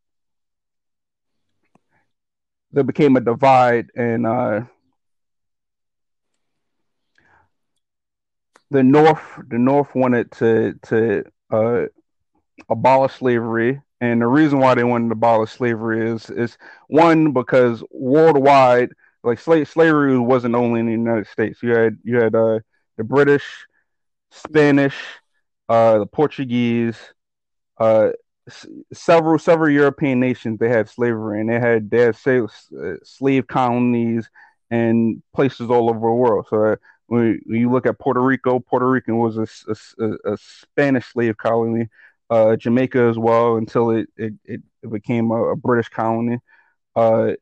there 2.71 2.83
became 2.83 3.15
a 3.15 3.21
divide, 3.21 3.89
and 3.95 4.25
uh, 4.25 4.61
the 8.69 8.83
North 8.83 9.21
the 9.49 9.57
North 9.59 9.93
wanted 9.95 10.31
to 10.33 10.73
to 10.83 11.23
uh, 11.51 11.85
abolish 12.69 13.13
slavery, 13.13 13.81
and 13.99 14.21
the 14.21 14.27
reason 14.27 14.59
why 14.59 14.75
they 14.75 14.83
wanted 14.83 15.09
to 15.09 15.13
abolish 15.13 15.51
slavery 15.51 16.09
is 16.09 16.29
is 16.29 16.57
one 16.87 17.33
because 17.33 17.83
worldwide, 17.91 18.89
like 19.23 19.39
slave 19.39 19.67
slavery 19.67 20.17
wasn't 20.17 20.55
only 20.55 20.79
in 20.79 20.85
the 20.85 20.91
United 20.93 21.27
States. 21.27 21.61
You 21.61 21.71
had 21.71 21.97
you 22.03 22.17
had 22.17 22.35
uh, 22.35 22.59
the 22.97 23.03
British, 23.03 23.45
Spanish, 24.31 24.97
uh, 25.69 25.99
the 25.99 26.05
Portuguese, 26.05 26.97
uh, 27.79 28.11
several 28.93 29.39
several 29.39 29.71
European 29.71 30.19
nations. 30.19 30.59
They 30.59 30.69
had 30.69 30.89
slavery, 30.89 31.41
and 31.41 31.49
they 31.49 31.59
had 31.59 31.89
they 31.89 31.99
had 32.01 32.15
slave, 32.15 32.45
uh, 32.77 32.95
slave 33.03 33.47
colonies 33.47 34.29
and 34.69 35.21
places 35.33 35.69
all 35.69 35.89
over 35.89 35.99
the 35.99 36.13
world. 36.13 36.47
So 36.49 36.65
uh, 36.65 36.75
when, 37.07 37.41
you 37.45 37.69
look 37.69 37.85
at 37.85 37.99
Puerto 37.99 38.21
Rico, 38.21 38.59
Puerto 38.59 38.89
Rican 38.89 39.17
was 39.17 39.37
a, 39.37 39.45
a, 39.99 40.33
a 40.33 40.37
Spanish 40.37 41.07
slave 41.11 41.37
colony. 41.37 41.89
Uh, 42.29 42.55
Jamaica 42.55 42.99
as 42.99 43.17
well 43.17 43.57
until 43.57 43.91
it 43.91 44.07
it, 44.17 44.33
it 44.45 44.61
became 44.89 45.31
a, 45.31 45.51
a 45.51 45.55
British 45.55 45.89
colony. 45.89 46.39
Uh, 46.95 47.33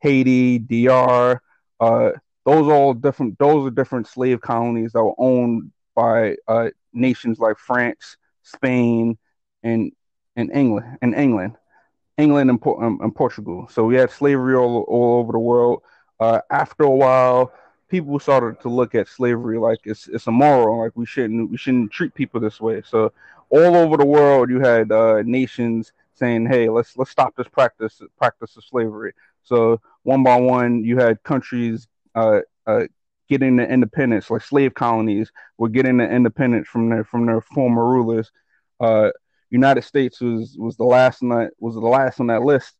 Haiti, 0.00 0.58
DR, 0.58 1.40
uh, 1.80 2.10
those 2.44 2.68
all 2.68 2.92
different. 2.94 3.38
Those 3.38 3.66
are 3.66 3.70
different 3.70 4.06
slave 4.06 4.40
colonies 4.40 4.92
that 4.92 5.02
were 5.02 5.14
owned 5.18 5.72
by 5.94 6.36
uh, 6.46 6.70
nations 6.92 7.38
like 7.38 7.58
France, 7.58 8.16
Spain, 8.42 9.16
and 9.62 9.92
and 10.36 10.50
England 10.52 10.98
in 11.02 11.14
England, 11.14 11.56
England 12.18 12.50
and, 12.50 12.60
um, 12.66 12.98
and 13.02 13.14
Portugal. 13.14 13.68
So 13.70 13.84
we 13.84 13.96
had 13.96 14.10
slavery 14.10 14.54
all 14.56 14.82
all 14.82 15.18
over 15.20 15.32
the 15.32 15.38
world. 15.38 15.82
Uh, 16.20 16.40
after 16.50 16.84
a 16.84 16.90
while, 16.90 17.52
people 17.88 18.18
started 18.18 18.60
to 18.62 18.68
look 18.68 18.94
at 18.94 19.08
slavery 19.08 19.58
like 19.58 19.80
it's 19.84 20.08
it's 20.08 20.26
immoral, 20.26 20.80
like 20.84 20.92
we 20.96 21.06
shouldn't 21.06 21.50
we 21.50 21.56
shouldn't 21.56 21.92
treat 21.92 22.14
people 22.14 22.40
this 22.40 22.60
way. 22.60 22.82
So 22.86 23.12
all 23.50 23.76
over 23.76 23.96
the 23.96 24.06
world, 24.06 24.50
you 24.50 24.60
had 24.60 24.90
uh, 24.92 25.22
nations 25.24 25.92
saying, 26.14 26.46
"Hey, 26.46 26.68
let's 26.68 26.96
let's 26.96 27.10
stop 27.10 27.34
this 27.36 27.48
practice 27.48 28.00
practice 28.18 28.56
of 28.56 28.64
slavery." 28.64 29.12
So 29.42 29.80
one 30.02 30.22
by 30.22 30.40
one, 30.40 30.84
you 30.84 30.98
had 30.98 31.22
countries 31.22 31.86
uh, 32.14 32.40
uh, 32.66 32.84
getting 33.28 33.56
the 33.56 33.68
independence, 33.68 34.30
like 34.30 34.42
slave 34.42 34.74
colonies 34.74 35.30
were 35.58 35.68
getting 35.68 35.98
the 35.98 36.08
independence 36.08 36.68
from 36.68 36.90
their 36.90 37.04
from 37.04 37.26
their 37.26 37.40
former 37.40 37.84
rulers. 37.84 38.30
Uh, 38.80 39.10
United 39.54 39.82
States 39.82 40.20
was 40.20 40.56
was 40.58 40.76
the 40.76 40.84
last 40.84 41.22
on 41.22 41.30
that 41.30 41.50
was 41.58 41.74
the 41.74 41.80
last 41.80 42.20
on 42.20 42.26
that 42.26 42.42
list, 42.42 42.74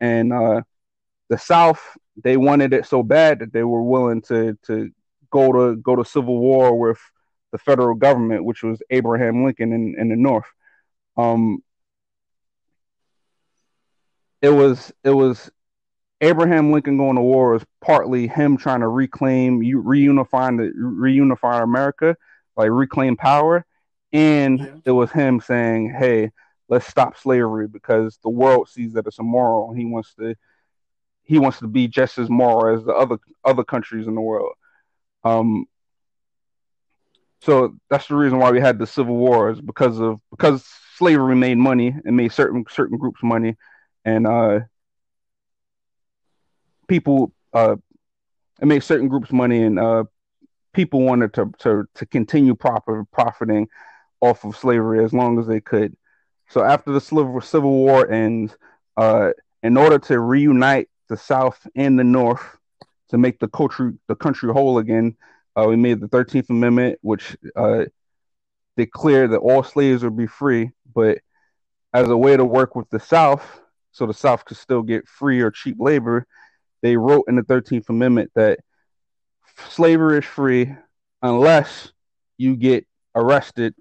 and 0.00 0.32
uh, 0.32 0.62
the 1.28 1.36
South 1.36 1.82
they 2.22 2.36
wanted 2.36 2.72
it 2.72 2.86
so 2.86 3.02
bad 3.02 3.40
that 3.40 3.52
they 3.52 3.64
were 3.64 3.82
willing 3.82 4.22
to 4.22 4.56
to 4.66 4.90
go 5.30 5.52
to 5.52 5.76
go 5.76 5.96
to 5.96 6.04
civil 6.04 6.38
war 6.38 6.78
with 6.78 6.98
the 7.52 7.58
federal 7.58 7.96
government, 7.96 8.44
which 8.44 8.62
was 8.62 8.80
Abraham 8.90 9.44
Lincoln 9.44 9.72
in, 9.72 9.96
in 9.98 10.08
the 10.08 10.16
North. 10.16 10.46
Um, 11.16 11.62
it 14.40 14.50
was 14.50 14.92
it 15.02 15.10
was 15.10 15.50
Abraham 16.20 16.70
Lincoln 16.70 16.96
going 16.96 17.16
to 17.16 17.22
war 17.22 17.54
was 17.54 17.64
partly 17.80 18.28
him 18.28 18.56
trying 18.56 18.80
to 18.80 18.88
reclaim, 18.88 19.60
reunify 19.60 20.56
the 20.56 20.72
reunify 20.78 21.62
America, 21.62 22.16
like 22.56 22.70
reclaim 22.70 23.16
power, 23.16 23.66
and 24.12 24.58
yeah. 24.58 24.74
it 24.84 24.90
was 24.90 25.10
him 25.10 25.40
saying, 25.40 25.94
"Hey, 25.96 26.30
let's 26.68 26.86
stop 26.86 27.16
slavery 27.18 27.68
because 27.68 28.18
the 28.22 28.30
world 28.30 28.68
sees 28.68 28.94
that 28.94 29.06
it's 29.06 29.18
immoral. 29.18 29.70
And 29.70 29.78
he 29.78 29.84
wants 29.84 30.14
to, 30.14 30.34
he 31.22 31.38
wants 31.38 31.58
to 31.60 31.68
be 31.68 31.88
just 31.88 32.18
as 32.18 32.30
moral 32.30 32.76
as 32.76 32.84
the 32.84 32.94
other 32.94 33.18
other 33.44 33.64
countries 33.64 34.06
in 34.06 34.14
the 34.14 34.20
world." 34.20 34.52
Um, 35.24 35.66
so 37.42 37.76
that's 37.88 38.06
the 38.08 38.16
reason 38.16 38.38
why 38.38 38.50
we 38.50 38.60
had 38.60 38.78
the 38.78 38.86
civil 38.86 39.16
wars 39.16 39.60
because 39.60 39.98
of 39.98 40.20
because 40.30 40.64
slavery 40.96 41.36
made 41.36 41.56
money 41.56 41.94
and 42.04 42.16
made 42.16 42.32
certain 42.32 42.64
certain 42.68 42.98
groups 42.98 43.22
money, 43.22 43.56
and 44.04 44.26
uh, 44.26 44.60
people 46.86 47.32
uh, 47.52 47.76
it 48.60 48.66
made 48.66 48.82
certain 48.82 49.08
groups 49.08 49.32
money, 49.32 49.62
and 49.62 49.78
uh, 49.78 50.04
people 50.74 51.00
wanted 51.00 51.32
to 51.34 51.52
to 51.60 51.84
to 51.94 52.06
continue 52.06 52.54
profit, 52.54 53.10
profiting 53.10 53.68
off 54.20 54.44
of 54.44 54.56
slavery 54.56 55.04
as 55.04 55.12
long 55.12 55.38
as 55.38 55.46
they 55.46 55.60
could. 55.60 55.96
So 56.48 56.64
after 56.64 56.92
the 56.92 57.00
Civil 57.00 57.70
War 57.70 58.10
ends, 58.10 58.56
uh, 58.96 59.30
in 59.62 59.76
order 59.76 59.98
to 59.98 60.18
reunite 60.18 60.88
the 61.08 61.16
South 61.16 61.66
and 61.74 61.98
the 61.98 62.04
North 62.04 62.42
to 63.10 63.18
make 63.18 63.38
the 63.38 63.48
country 63.48 63.92
the 64.08 64.16
country 64.16 64.52
whole 64.52 64.78
again, 64.78 65.16
uh, 65.56 65.66
we 65.68 65.76
made 65.76 66.00
the 66.00 66.08
Thirteenth 66.08 66.50
Amendment, 66.50 66.98
which 67.02 67.36
uh, 67.56 67.84
declared 68.76 69.32
that 69.32 69.38
all 69.38 69.62
slaves 69.62 70.02
would 70.02 70.16
be 70.16 70.26
free, 70.26 70.70
but 70.94 71.18
as 71.92 72.08
a 72.08 72.16
way 72.16 72.36
to 72.36 72.44
work 72.44 72.74
with 72.76 72.88
the 72.90 73.00
South, 73.00 73.60
so 73.92 74.06
the 74.06 74.14
South 74.14 74.44
could 74.44 74.56
still 74.56 74.82
get 74.82 75.08
free 75.08 75.40
or 75.40 75.50
cheap 75.50 75.76
labor, 75.78 76.26
they 76.82 76.96
wrote 76.96 77.24
in 77.28 77.36
the 77.36 77.42
13th 77.42 77.88
Amendment 77.88 78.30
that 78.34 78.60
slavery 79.68 80.18
is 80.18 80.24
free 80.24 80.74
unless 81.22 81.92
you 82.38 82.56
get 82.56 82.86
arrested 83.14 83.74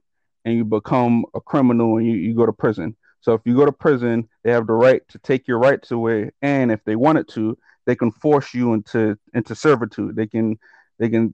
and 0.50 0.58
you 0.58 0.66
become 0.66 1.26
a 1.36 1.42
criminal 1.42 1.98
and 1.98 2.08
you, 2.08 2.14
you 2.14 2.34
go 2.34 2.46
to 2.46 2.54
prison. 2.54 2.96
So 3.22 3.34
if 3.34 3.42
you 3.46 3.56
go 3.56 3.66
to 3.66 3.72
prison, 3.72 4.28
they 4.44 4.52
have 4.52 4.68
the 4.68 4.74
right 4.74 5.02
to 5.10 5.20
take 5.20 5.48
your 5.48 5.60
rights 5.60 5.92
away, 5.92 6.32
and 6.42 6.72
if 6.72 6.84
they 6.86 6.96
wanted 6.96 7.28
to, 7.30 7.58
they 7.86 7.96
can 7.96 8.12
force 8.12 8.54
you 8.54 8.74
into 8.74 9.18
into 9.34 9.56
servitude. 9.56 10.16
They 10.16 10.28
can 10.28 10.58
they 10.98 11.10
can 11.10 11.34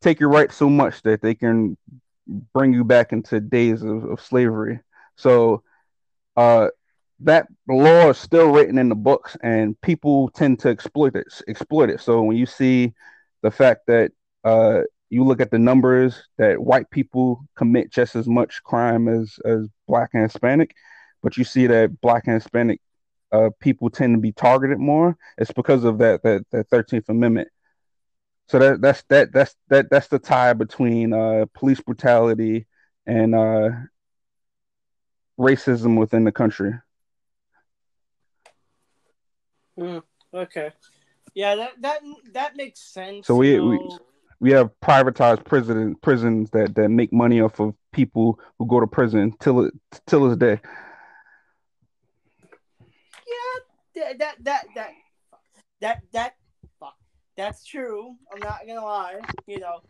take 0.00 0.20
your 0.20 0.30
rights 0.30 0.56
so 0.56 0.68
much 0.68 1.02
that 1.02 1.22
they 1.22 1.34
can 1.34 1.76
bring 2.52 2.72
you 2.72 2.84
back 2.84 3.12
into 3.12 3.40
days 3.40 3.82
of, 3.82 4.04
of 4.04 4.20
slavery. 4.20 4.80
So 5.16 5.62
uh, 6.36 6.68
that 7.20 7.46
law 7.68 8.10
is 8.10 8.18
still 8.18 8.50
written 8.50 8.78
in 8.78 8.88
the 8.88 8.94
books 8.94 9.36
and 9.42 9.80
people 9.80 10.28
tend 10.30 10.58
to 10.60 10.68
exploit 10.68 11.16
it 11.16 11.26
exploit 11.48 11.88
it 11.88 11.98
so 12.00 12.22
when 12.22 12.36
you 12.36 12.44
see 12.44 12.92
the 13.42 13.50
fact 13.50 13.86
that 13.86 14.12
uh, 14.44 14.82
you 15.10 15.24
look 15.24 15.40
at 15.40 15.50
the 15.50 15.58
numbers 15.58 16.22
that 16.38 16.60
white 16.62 16.90
people 16.90 17.44
commit 17.56 17.90
just 17.90 18.16
as 18.16 18.26
much 18.26 18.62
crime 18.62 19.08
as 19.08 19.38
as 19.44 19.68
black 19.86 20.10
and 20.12 20.22
hispanic 20.22 20.74
but 21.22 21.36
you 21.36 21.44
see 21.44 21.66
that 21.66 22.00
black 22.00 22.24
and 22.26 22.34
hispanic 22.34 22.80
uh, 23.32 23.50
people 23.60 23.90
tend 23.90 24.14
to 24.14 24.20
be 24.20 24.32
targeted 24.32 24.78
more 24.78 25.16
it's 25.38 25.52
because 25.52 25.84
of 25.84 25.98
that 25.98 26.22
that 26.22 26.44
that 26.50 26.68
13th 26.70 27.08
amendment 27.08 27.48
so 28.48 28.58
that 28.58 28.80
that's 28.80 29.02
that 29.08 29.32
that's 29.32 29.54
that 29.68 29.90
that's 29.90 30.08
the 30.08 30.18
tie 30.18 30.52
between 30.52 31.12
uh, 31.12 31.44
police 31.54 31.80
brutality 31.80 32.66
and 33.06 33.34
uh, 33.34 33.70
racism 35.38 35.98
within 35.98 36.24
the 36.24 36.32
country 36.32 36.72
Mm, 39.78 40.02
okay. 40.32 40.72
Yeah, 41.34 41.54
that 41.56 41.82
that 41.82 42.00
that 42.32 42.56
makes 42.56 42.80
sense. 42.80 43.26
So 43.26 43.36
we, 43.36 43.60
we 43.60 43.78
we 44.40 44.50
have 44.52 44.70
privatized 44.82 45.44
prison 45.44 45.96
prisons 46.02 46.50
that 46.50 46.74
that 46.74 46.88
make 46.88 47.12
money 47.12 47.40
off 47.40 47.60
of 47.60 47.74
people 47.92 48.38
who 48.58 48.66
go 48.66 48.80
to 48.80 48.86
prison 48.86 49.34
till 49.40 49.70
till 50.06 50.28
this 50.28 50.38
day. 50.38 50.60
Yeah, 53.26 54.12
that 54.18 54.44
that 54.44 54.64
that 54.74 54.92
that 55.80 56.02
that. 56.12 56.34
That's 57.36 57.66
true. 57.66 58.16
I'm 58.32 58.40
not 58.40 58.60
gonna 58.66 58.82
lie. 58.82 59.20
You 59.46 59.60
know, 59.60 59.80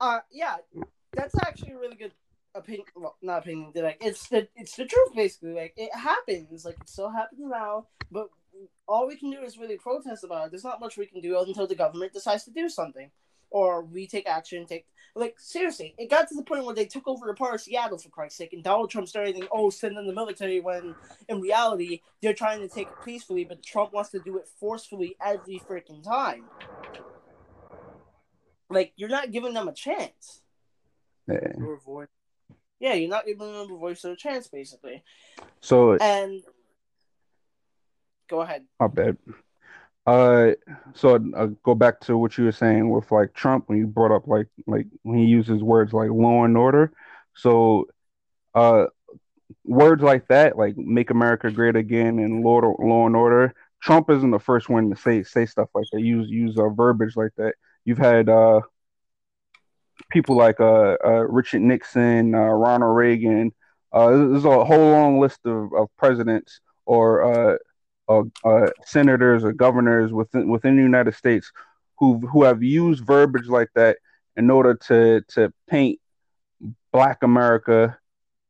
uh, 0.00 0.20
yeah, 0.30 0.56
that's 1.12 1.34
actually 1.44 1.72
a 1.72 1.78
really 1.78 1.96
good 1.96 2.12
opinion. 2.54 2.86
Well, 2.94 3.16
not 3.20 3.38
opinion. 3.38 3.72
Like 3.74 3.98
it's 4.00 4.28
the 4.28 4.46
it's 4.54 4.76
the 4.76 4.84
truth 4.84 5.14
basically. 5.14 5.54
Like 5.54 5.74
it 5.76 5.92
happens. 5.92 6.64
Like 6.64 6.76
it 6.80 6.88
still 6.88 7.10
happens 7.10 7.40
now. 7.42 7.86
But 8.12 8.28
all 8.86 9.08
we 9.08 9.16
can 9.16 9.30
do 9.30 9.40
is 9.42 9.58
really 9.58 9.76
protest 9.76 10.24
about 10.24 10.46
it. 10.46 10.50
There's 10.52 10.64
not 10.64 10.80
much 10.80 10.96
we 10.96 11.06
can 11.06 11.20
do 11.20 11.38
until 11.38 11.66
the 11.66 11.74
government 11.74 12.12
decides 12.12 12.44
to 12.44 12.52
do 12.52 12.68
something, 12.68 13.10
or 13.50 13.82
we 13.82 14.06
take 14.06 14.26
action. 14.28 14.66
Take 14.66 14.86
like 15.16 15.36
seriously, 15.38 15.94
it 15.98 16.10
got 16.10 16.28
to 16.28 16.34
the 16.34 16.42
point 16.42 16.64
where 16.64 16.74
they 16.74 16.86
took 16.86 17.06
over 17.06 17.28
a 17.30 17.34
part 17.34 17.54
of 17.54 17.60
Seattle 17.60 17.98
for 17.98 18.08
Christ's 18.08 18.38
sake, 18.38 18.52
and 18.52 18.64
Donald 18.64 18.90
Trump 18.90 19.08
started 19.08 19.32
thinking, 19.32 19.48
"Oh, 19.52 19.70
send 19.70 19.96
in 19.96 20.06
the 20.06 20.12
military." 20.12 20.60
When 20.60 20.94
in 21.28 21.40
reality, 21.40 22.00
they're 22.20 22.34
trying 22.34 22.60
to 22.60 22.68
take 22.68 22.88
it 22.88 23.04
peacefully, 23.04 23.44
but 23.44 23.62
Trump 23.62 23.92
wants 23.92 24.10
to 24.10 24.18
do 24.18 24.38
it 24.38 24.48
forcefully 24.58 25.16
every 25.24 25.60
freaking 25.68 26.02
time. 26.02 26.44
Like 28.70 28.92
you're 28.96 29.08
not 29.08 29.30
giving 29.30 29.54
them 29.54 29.68
a 29.68 29.72
chance. 29.72 30.42
Yeah. 31.28 31.52
Or 31.58 31.74
avoid. 31.74 32.08
Yeah, 32.80 32.94
you're 32.94 33.08
not 33.08 33.24
giving 33.24 33.46
them 33.46 33.70
a 33.70 33.78
voice 33.78 34.04
or 34.04 34.12
a 34.12 34.16
chance, 34.16 34.48
basically. 34.48 35.02
So 35.62 35.96
And 35.96 36.42
go 38.28 38.40
ahead. 38.42 38.64
my 38.80 38.88
bad. 38.88 39.16
Uh, 40.06 40.52
so 40.94 41.16
uh, 41.34 41.46
go 41.62 41.74
back 41.74 42.00
to 42.00 42.16
what 42.18 42.36
you 42.36 42.44
were 42.44 42.52
saying 42.52 42.90
with 42.90 43.10
like 43.10 43.32
Trump 43.32 43.68
when 43.68 43.78
you 43.78 43.86
brought 43.86 44.14
up 44.14 44.26
like 44.26 44.48
like 44.66 44.86
when 45.02 45.18
he 45.18 45.24
uses 45.24 45.62
words 45.62 45.92
like 45.92 46.10
law 46.10 46.44
and 46.44 46.56
order. 46.58 46.92
So, 47.36 47.88
uh, 48.54 48.86
words 49.64 50.02
like 50.02 50.28
that, 50.28 50.58
like 50.58 50.76
"Make 50.76 51.10
America 51.10 51.50
Great 51.50 51.76
Again" 51.76 52.18
and 52.18 52.44
"Law 52.44 52.60
Law 52.78 53.06
and 53.06 53.16
Order." 53.16 53.54
Trump 53.82 54.10
isn't 54.10 54.30
the 54.30 54.38
first 54.38 54.68
one 54.68 54.90
to 54.90 54.96
say 54.96 55.22
say 55.22 55.46
stuff 55.46 55.70
like 55.74 55.86
that. 55.92 56.00
Use 56.02 56.28
use 56.30 56.58
uh, 56.58 56.68
verbiage 56.68 57.16
like 57.16 57.32
that. 57.36 57.54
You've 57.84 57.98
had 57.98 58.28
uh 58.28 58.60
people 60.10 60.36
like 60.36 60.60
uh, 60.60 60.96
uh 61.04 61.26
Richard 61.28 61.62
Nixon, 61.62 62.34
uh, 62.34 62.38
Ronald 62.38 62.96
Reagan. 62.96 63.52
Uh, 63.92 64.10
there's 64.10 64.44
a 64.44 64.64
whole 64.64 64.90
long 64.90 65.20
list 65.20 65.40
of, 65.44 65.72
of 65.74 65.88
presidents 65.96 66.60
or 66.84 67.58
uh, 68.08 68.22
uh, 68.44 68.70
senators 68.84 69.44
or 69.44 69.52
governors 69.52 70.12
within 70.12 70.48
within 70.48 70.76
the 70.76 70.82
United 70.82 71.14
States 71.14 71.50
who 71.98 72.18
who 72.26 72.42
have 72.42 72.62
used 72.62 73.04
verbiage 73.04 73.46
like 73.46 73.70
that 73.74 73.98
in 74.36 74.50
order 74.50 74.74
to 74.74 75.22
to 75.28 75.52
paint 75.68 76.00
Black 76.92 77.22
America 77.22 77.98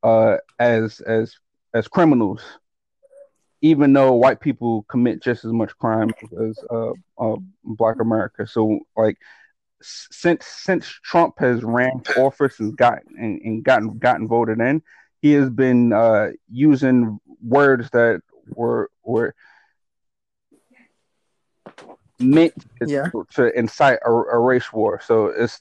uh, 0.03 0.37
as 0.59 1.01
as 1.01 1.37
as 1.73 1.89
criminals, 1.89 2.43
even 3.63 3.93
though 3.93 4.13
white 4.13 4.41
people 4.41 4.85
commit 4.89 5.23
just 5.23 5.45
as 5.45 5.53
much 5.53 5.77
crime 5.79 6.11
as 6.47 6.59
uh, 6.71 6.93
uh, 7.19 7.37
Black 7.65 8.01
America. 8.01 8.47
So 8.47 8.81
like 8.97 9.17
since 9.83 10.47
since 10.47 10.87
Trump 10.87 11.35
has 11.39 11.63
ran 11.63 12.01
for 12.01 12.27
office 12.27 12.61
and 12.61 12.77
gotten 12.77 13.17
and, 13.19 13.41
and 13.43 13.65
gotten 13.65 13.99
gotten 13.99 14.29
voted 14.29 14.61
in, 14.61 14.83
he 15.21 15.33
has 15.33 15.51
been 15.51 15.93
uh, 15.93 16.31
using 16.51 17.19
words 17.43 17.91
that 17.91 18.21
were 18.55 18.91
were 19.03 19.24
meant 22.25 22.55
Yeah. 22.85 23.11
to 23.35 23.59
incite 23.59 23.99
a, 24.05 24.11
a 24.11 24.39
race 24.39 24.73
war. 24.73 25.01
So 25.05 25.27
it's 25.27 25.61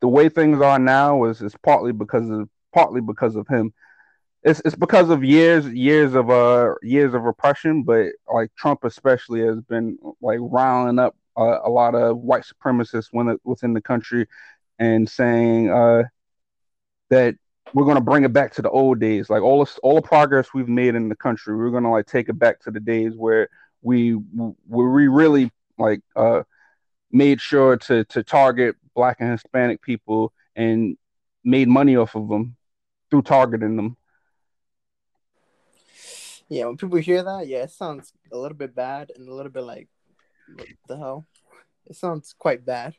the 0.00 0.08
way 0.08 0.28
things 0.28 0.60
are 0.60 0.78
now 0.78 1.24
is 1.24 1.40
is 1.42 1.54
partly 1.62 1.92
because 1.92 2.28
of 2.30 2.48
partly 2.72 3.00
because 3.00 3.36
of 3.36 3.46
him. 3.48 3.72
It's 4.42 4.60
it's 4.64 4.74
because 4.76 5.08
of 5.10 5.24
years 5.24 5.66
years 5.68 6.14
of 6.14 6.30
uh 6.30 6.74
years 6.82 7.14
of 7.14 7.24
oppression, 7.24 7.82
but 7.84 8.08
like 8.32 8.50
Trump 8.56 8.84
especially 8.84 9.40
has 9.46 9.60
been 9.60 9.98
like 10.20 10.38
riling 10.40 10.98
up 10.98 11.16
uh, 11.36 11.60
a 11.64 11.70
lot 11.70 11.94
of 11.94 12.18
white 12.18 12.44
supremacists 12.44 13.08
when, 13.12 13.38
within 13.44 13.72
the 13.72 13.80
country 13.80 14.26
and 14.78 15.08
saying 15.08 15.70
uh 15.70 16.02
that 17.10 17.34
we're 17.72 17.84
going 17.84 17.96
to 17.96 18.00
bring 18.02 18.24
it 18.24 18.32
back 18.32 18.52
to 18.54 18.62
the 18.62 18.70
old 18.70 19.00
days 19.00 19.30
like 19.30 19.42
all 19.42 19.60
this, 19.64 19.78
all 19.82 19.94
the 19.96 20.02
progress 20.02 20.52
we've 20.54 20.68
made 20.68 20.94
in 20.94 21.08
the 21.08 21.16
country 21.16 21.56
we're 21.56 21.70
going 21.70 21.82
to 21.82 21.88
like 21.88 22.06
take 22.06 22.28
it 22.28 22.38
back 22.38 22.60
to 22.60 22.70
the 22.70 22.80
days 22.80 23.14
where 23.16 23.48
we 23.82 24.12
where 24.12 24.88
we 24.90 25.08
really 25.08 25.50
like 25.78 26.00
uh 26.16 26.42
made 27.10 27.40
sure 27.40 27.76
to 27.76 28.04
to 28.06 28.22
target 28.22 28.76
black 28.94 29.16
and 29.20 29.30
hispanic 29.30 29.80
people 29.82 30.32
and 30.56 30.96
made 31.44 31.68
money 31.68 31.96
off 31.96 32.14
of 32.14 32.28
them 32.28 32.56
through 33.10 33.22
targeting 33.22 33.76
them 33.76 33.96
Yeah, 36.48 36.66
when 36.66 36.76
people 36.76 36.98
hear 36.98 37.22
that, 37.22 37.46
yeah, 37.46 37.62
it 37.62 37.70
sounds 37.70 38.12
a 38.30 38.36
little 38.36 38.56
bit 38.56 38.74
bad 38.74 39.10
and 39.16 39.28
a 39.28 39.34
little 39.34 39.50
bit 39.50 39.62
like, 39.64 39.88
what 40.54 40.68
the 40.88 40.96
hell? 40.98 41.26
It 41.86 41.96
sounds 41.96 42.34
quite 42.38 42.64
bad. 42.64 42.94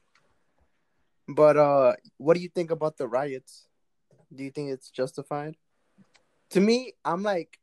But 1.28 1.58
uh, 1.58 1.94
what 2.18 2.36
do 2.36 2.42
you 2.42 2.50
think 2.50 2.72
about 2.72 2.98
the 2.98 3.08
riots? 3.08 3.68
Do 4.34 4.44
you 4.44 4.52
think 4.52 4.72
it's 4.72 4.90
justified? 4.90 5.58
To 6.52 6.60
me, 6.60 6.94
I'm 7.04 7.24
like 7.24 7.60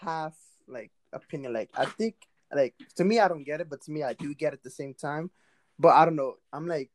half 0.00 0.34
like 0.66 0.90
opinion. 1.12 1.52
Like 1.52 1.70
I 1.74 1.86
think 1.86 2.16
like 2.54 2.74
to 2.96 3.04
me, 3.04 3.18
I 3.18 3.28
don't 3.28 3.44
get 3.44 3.60
it, 3.60 3.70
but 3.70 3.82
to 3.82 3.90
me, 3.90 4.02
I 4.02 4.12
do 4.12 4.34
get 4.34 4.52
it 4.52 4.58
at 4.58 4.62
the 4.62 4.70
same 4.70 4.94
time. 4.94 5.30
But 5.78 5.94
I 5.94 6.04
don't 6.04 6.16
know. 6.16 6.36
I'm 6.52 6.68
like 6.68 6.90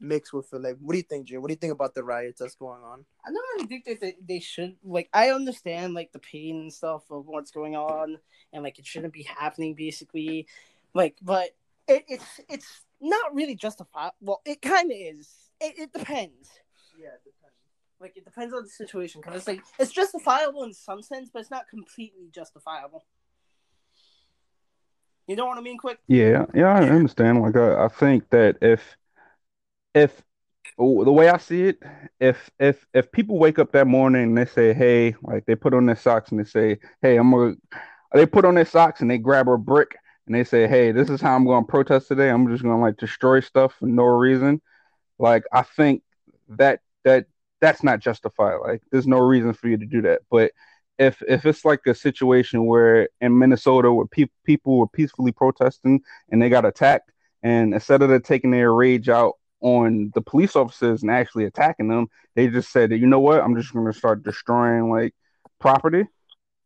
mixed 0.00 0.32
with 0.32 0.52
it. 0.52 0.62
Like, 0.62 0.76
what 0.80 0.92
do 0.92 0.98
you 0.98 1.04
think, 1.04 1.26
Jim? 1.26 1.42
What 1.42 1.48
do 1.48 1.52
you 1.52 1.58
think 1.58 1.72
about 1.72 1.94
the 1.94 2.04
riots 2.04 2.40
that's 2.40 2.54
going 2.54 2.82
on? 2.82 3.04
I 3.24 3.30
don't 3.30 3.44
really 3.56 3.66
think 3.66 3.84
that 3.84 4.00
they, 4.00 4.16
they 4.26 4.40
should 4.40 4.76
like. 4.84 5.08
I 5.12 5.30
understand 5.30 5.94
like 5.94 6.12
the 6.12 6.18
pain 6.18 6.60
and 6.60 6.72
stuff 6.72 7.02
of 7.10 7.26
what's 7.26 7.50
going 7.50 7.76
on, 7.76 8.18
and 8.52 8.62
like 8.62 8.78
it 8.78 8.86
shouldn't 8.86 9.12
be 9.12 9.24
happening, 9.24 9.74
basically. 9.74 10.46
Like, 10.94 11.16
but 11.22 11.50
it, 11.86 12.04
it's 12.08 12.40
it's 12.48 12.80
not 13.00 13.34
really 13.34 13.54
justified. 13.54 14.12
Well, 14.20 14.40
it 14.44 14.62
kind 14.62 14.90
of 14.90 14.96
is. 14.96 15.28
It, 15.60 15.78
it 15.78 15.92
depends. 15.92 16.48
Yeah, 16.98 17.08
it 17.08 17.24
depends. 17.24 17.40
Like, 18.00 18.16
it 18.16 18.24
depends 18.24 18.54
on 18.54 18.62
the 18.62 18.68
situation 18.68 19.20
because 19.20 19.36
it's 19.36 19.46
like 19.46 19.62
it's 19.78 19.92
justifiable 19.92 20.62
in 20.64 20.72
some 20.72 21.02
sense, 21.02 21.30
but 21.32 21.40
it's 21.40 21.50
not 21.50 21.68
completely 21.68 22.28
justifiable. 22.32 23.04
You 25.30 25.36
know 25.36 25.46
what 25.46 25.58
I 25.58 25.60
mean? 25.60 25.78
Quick. 25.78 26.00
Yeah, 26.08 26.46
yeah, 26.56 26.74
I 26.74 26.88
understand. 26.88 27.40
Like, 27.40 27.54
I, 27.54 27.84
I 27.84 27.86
think 27.86 28.28
that 28.30 28.56
if, 28.60 28.82
if 29.94 30.24
oh, 30.76 31.04
the 31.04 31.12
way 31.12 31.28
I 31.28 31.36
see 31.36 31.68
it, 31.68 31.78
if 32.18 32.50
if 32.58 32.84
if 32.92 33.12
people 33.12 33.38
wake 33.38 33.60
up 33.60 33.70
that 33.70 33.86
morning 33.86 34.24
and 34.24 34.36
they 34.36 34.44
say, 34.44 34.74
"Hey," 34.74 35.14
like 35.22 35.46
they 35.46 35.54
put 35.54 35.72
on 35.72 35.86
their 35.86 35.94
socks 35.94 36.32
and 36.32 36.40
they 36.40 36.44
say, 36.44 36.80
"Hey, 37.00 37.16
I'm 37.16 37.30
gonna," 37.30 37.54
they 38.12 38.26
put 38.26 38.44
on 38.44 38.56
their 38.56 38.64
socks 38.64 39.02
and 39.02 39.08
they 39.08 39.18
grab 39.18 39.48
a 39.48 39.56
brick 39.56 39.96
and 40.26 40.34
they 40.34 40.42
say, 40.42 40.66
"Hey, 40.66 40.90
this 40.90 41.08
is 41.08 41.20
how 41.20 41.36
I'm 41.36 41.44
going 41.44 41.64
to 41.64 41.70
protest 41.70 42.08
today. 42.08 42.28
I'm 42.28 42.48
just 42.48 42.64
going 42.64 42.74
to 42.74 42.82
like 42.82 42.96
destroy 42.96 43.38
stuff 43.38 43.76
for 43.78 43.86
no 43.86 44.06
reason." 44.06 44.60
Like, 45.20 45.44
I 45.52 45.62
think 45.62 46.02
that 46.48 46.80
that 47.04 47.26
that's 47.60 47.84
not 47.84 48.00
justified. 48.00 48.56
Like, 48.56 48.82
there's 48.90 49.06
no 49.06 49.20
reason 49.20 49.52
for 49.52 49.68
you 49.68 49.76
to 49.76 49.86
do 49.86 50.02
that. 50.02 50.22
But 50.28 50.50
if 51.00 51.22
if 51.26 51.46
it's 51.46 51.64
like 51.64 51.80
a 51.86 51.94
situation 51.94 52.66
where 52.66 53.08
in 53.22 53.36
Minnesota 53.38 53.90
where 53.92 54.06
pe- 54.06 54.26
people 54.44 54.78
were 54.78 54.86
peacefully 54.86 55.32
protesting 55.32 56.02
and 56.30 56.40
they 56.40 56.50
got 56.50 56.66
attacked, 56.66 57.10
and 57.42 57.72
instead 57.72 58.02
of 58.02 58.22
taking 58.22 58.50
their 58.50 58.72
rage 58.74 59.08
out 59.08 59.34
on 59.62 60.12
the 60.14 60.20
police 60.20 60.54
officers 60.56 61.02
and 61.02 61.10
actually 61.10 61.46
attacking 61.46 61.88
them, 61.88 62.06
they 62.36 62.48
just 62.48 62.70
said, 62.70 62.92
you 62.92 63.06
know 63.06 63.18
what, 63.18 63.40
I'm 63.40 63.56
just 63.56 63.72
going 63.72 63.90
to 63.90 63.98
start 63.98 64.22
destroying 64.22 64.90
like 64.90 65.14
property. 65.58 66.04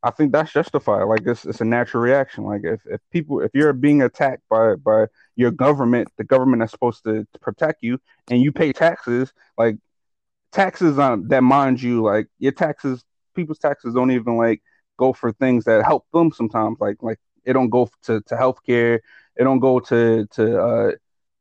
I 0.02 0.10
think 0.10 0.32
that's 0.32 0.52
justified. 0.52 1.04
Like 1.04 1.22
it's 1.26 1.44
it's 1.44 1.60
a 1.60 1.64
natural 1.64 2.02
reaction. 2.02 2.44
Like 2.44 2.62
if, 2.64 2.80
if 2.86 3.00
people 3.12 3.40
if 3.40 3.52
you're 3.54 3.72
being 3.72 4.02
attacked 4.02 4.42
by 4.50 4.74
by 4.74 5.06
your 5.36 5.52
government, 5.52 6.08
the 6.18 6.24
government 6.24 6.60
that's 6.60 6.72
supposed 6.72 7.04
to 7.04 7.24
protect 7.40 7.84
you, 7.84 8.00
and 8.28 8.42
you 8.42 8.50
pay 8.50 8.72
taxes, 8.72 9.32
like 9.56 9.76
taxes 10.50 10.98
on 10.98 11.28
that 11.28 11.44
mind 11.44 11.80
you, 11.80 12.02
like 12.02 12.26
your 12.38 12.52
taxes, 12.52 13.04
people's 13.34 13.58
taxes 13.58 13.94
don't 13.94 14.10
even 14.10 14.36
like 14.36 14.62
go 14.98 15.12
for 15.12 15.32
things 15.32 15.64
that 15.64 15.84
help 15.84 16.06
them 16.12 16.32
sometimes. 16.32 16.78
Like 16.80 16.96
like 17.02 17.18
it 17.44 17.52
don't 17.52 17.70
go 17.70 17.88
to 18.04 18.20
to 18.22 18.34
healthcare, 18.34 19.00
it 19.36 19.44
don't 19.44 19.60
go 19.60 19.80
to 19.80 20.26
to 20.32 20.60
uh 20.62 20.92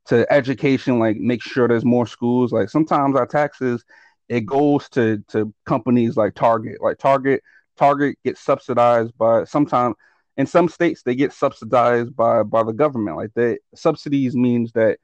to 0.06 0.32
education, 0.32 0.99
like 0.99 1.17
make 1.17 1.41
sure 1.41 1.67
there's 1.67 1.86
more 1.86 2.08
schools. 2.08 2.51
Like 2.51 2.69
sometimes 2.69 3.15
our 3.15 3.25
taxes, 3.25 3.84
it 4.29 4.45
goes 4.45 4.89
to 4.89 5.23
to 5.29 5.53
companies 5.65 6.17
like 6.17 6.36
Target. 6.36 6.82
Like 6.82 6.97
Target, 6.97 7.41
Target 7.77 8.17
gets 8.23 8.41
subsidized 8.41 9.17
by 9.17 9.45
sometimes 9.45 9.95
in 10.38 10.45
some 10.47 10.67
states 10.67 11.03
they 11.03 11.15
get 11.15 11.32
subsidized 11.34 12.15
by 12.15 12.43
by 12.43 12.63
the 12.63 12.73
government. 12.73 13.17
Like 13.17 13.34
the 13.36 13.58
subsidies 13.75 14.36
means 14.36 14.71
that 14.73 14.99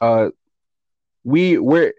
uh 0.00 0.30
we 1.24 1.58
we're 1.58 1.92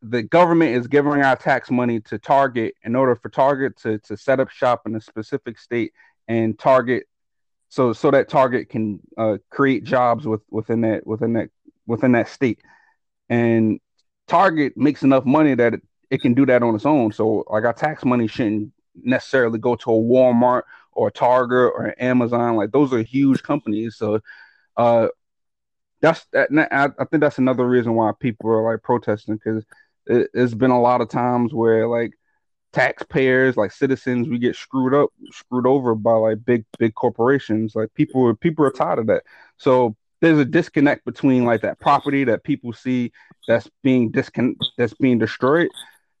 the 0.00 0.22
government 0.22 0.74
is 0.76 0.86
giving 0.86 1.12
our 1.12 1.36
tax 1.36 1.70
money 1.70 2.00
to 2.00 2.18
Target 2.18 2.74
in 2.82 2.96
order 2.96 3.14
for 3.14 3.28
Target 3.28 3.76
to 3.82 3.98
to 3.98 4.16
set 4.16 4.40
up 4.40 4.50
shop 4.50 4.82
in 4.86 4.96
a 4.96 5.00
specific 5.00 5.58
state 5.58 5.92
and 6.26 6.58
Target 6.58 7.04
so 7.68 7.92
so 7.92 8.10
that 8.10 8.28
Target 8.28 8.68
can 8.68 9.00
uh, 9.16 9.38
create 9.50 9.84
jobs 9.84 10.26
with 10.26 10.42
within 10.50 10.80
that 10.82 11.06
within 11.06 11.34
that 11.34 11.50
within 11.86 12.12
that 12.12 12.28
state. 12.28 12.60
And 13.28 13.80
Target 14.26 14.76
makes 14.76 15.02
enough 15.02 15.24
money 15.24 15.54
that 15.54 15.74
it, 15.74 15.82
it 16.10 16.20
can 16.20 16.34
do 16.34 16.46
that 16.46 16.62
on 16.62 16.74
its 16.74 16.86
own. 16.86 17.12
So 17.12 17.44
like 17.48 17.64
our 17.64 17.72
tax 17.72 18.04
money 18.04 18.26
shouldn't 18.26 18.72
necessarily 18.94 19.58
go 19.58 19.74
to 19.76 19.90
a 19.90 19.94
Walmart 19.94 20.62
or 20.92 21.08
a 21.08 21.12
Target 21.12 21.72
or 21.74 21.94
Amazon. 21.98 22.56
Like 22.56 22.72
those 22.72 22.92
are 22.92 23.02
huge 23.02 23.42
companies. 23.42 23.96
So 23.96 24.20
uh 24.76 25.08
that's 26.02 26.26
that 26.32 26.50
I, 26.72 26.88
think 27.04 27.20
that's 27.20 27.38
another 27.38 27.66
reason 27.66 27.94
why 27.94 28.10
people 28.18 28.50
are 28.50 28.72
like 28.72 28.82
protesting 28.82 29.36
because 29.36 29.64
it, 30.06 30.28
it's 30.34 30.52
been 30.52 30.72
a 30.72 30.80
lot 30.80 31.00
of 31.00 31.08
times 31.08 31.54
where 31.54 31.88
like 31.88 32.12
taxpayers 32.72 33.56
like 33.56 33.70
citizens 33.70 34.28
we 34.28 34.38
get 34.38 34.56
screwed 34.56 34.94
up 34.94 35.10
screwed 35.30 35.66
over 35.66 35.94
by 35.94 36.12
like 36.12 36.44
big 36.44 36.64
big 36.78 36.94
corporations. 36.94 37.74
Like 37.76 37.94
people 37.94 38.34
people 38.36 38.64
are 38.66 38.70
tired 38.70 38.98
of 38.98 39.06
that. 39.06 39.22
So 39.58 39.96
there's 40.20 40.38
a 40.38 40.44
disconnect 40.44 41.04
between 41.04 41.44
like 41.44 41.62
that 41.62 41.78
property 41.80 42.24
that 42.24 42.42
people 42.44 42.72
see 42.72 43.12
that's 43.46 43.70
being 43.82 44.10
discon 44.10 44.56
that's 44.76 44.94
being 44.94 45.18
destroyed. 45.18 45.68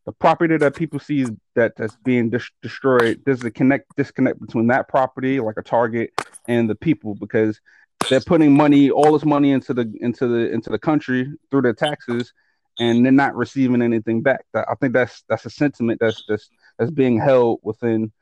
The 0.06 0.12
property 0.12 0.56
that 0.56 0.76
people 0.76 1.00
see 1.00 1.26
that 1.54 1.74
that's 1.76 1.96
being 2.04 2.30
dis- 2.30 2.50
destroyed 2.62 3.20
there's 3.24 3.42
a 3.42 3.50
connect 3.50 3.96
disconnect 3.96 4.40
between 4.40 4.68
that 4.68 4.88
property 4.88 5.40
like 5.40 5.56
a 5.58 5.62
target 5.62 6.12
and 6.46 6.70
the 6.70 6.74
people 6.76 7.14
because 7.16 7.60
they're 8.08 8.20
putting 8.20 8.56
money 8.56 8.90
all 8.90 9.12
this 9.12 9.24
money 9.24 9.52
into 9.52 9.74
the 9.74 9.92
into 10.00 10.26
the 10.26 10.50
into 10.52 10.70
the 10.70 10.78
country 10.78 11.32
through 11.50 11.62
their 11.62 11.74
taxes 11.74 12.32
and 12.78 13.04
they're 13.04 13.12
not 13.12 13.36
receiving 13.36 13.82
anything 13.82 14.22
back. 14.22 14.44
I 14.54 14.74
think 14.80 14.92
that's 14.92 15.24
that's 15.28 15.46
a 15.46 15.50
sentiment 15.50 16.00
that's 16.00 16.24
that's 16.28 16.48
that's 16.78 16.90
being 16.90 17.18
held 17.18 17.60
within 17.62 18.12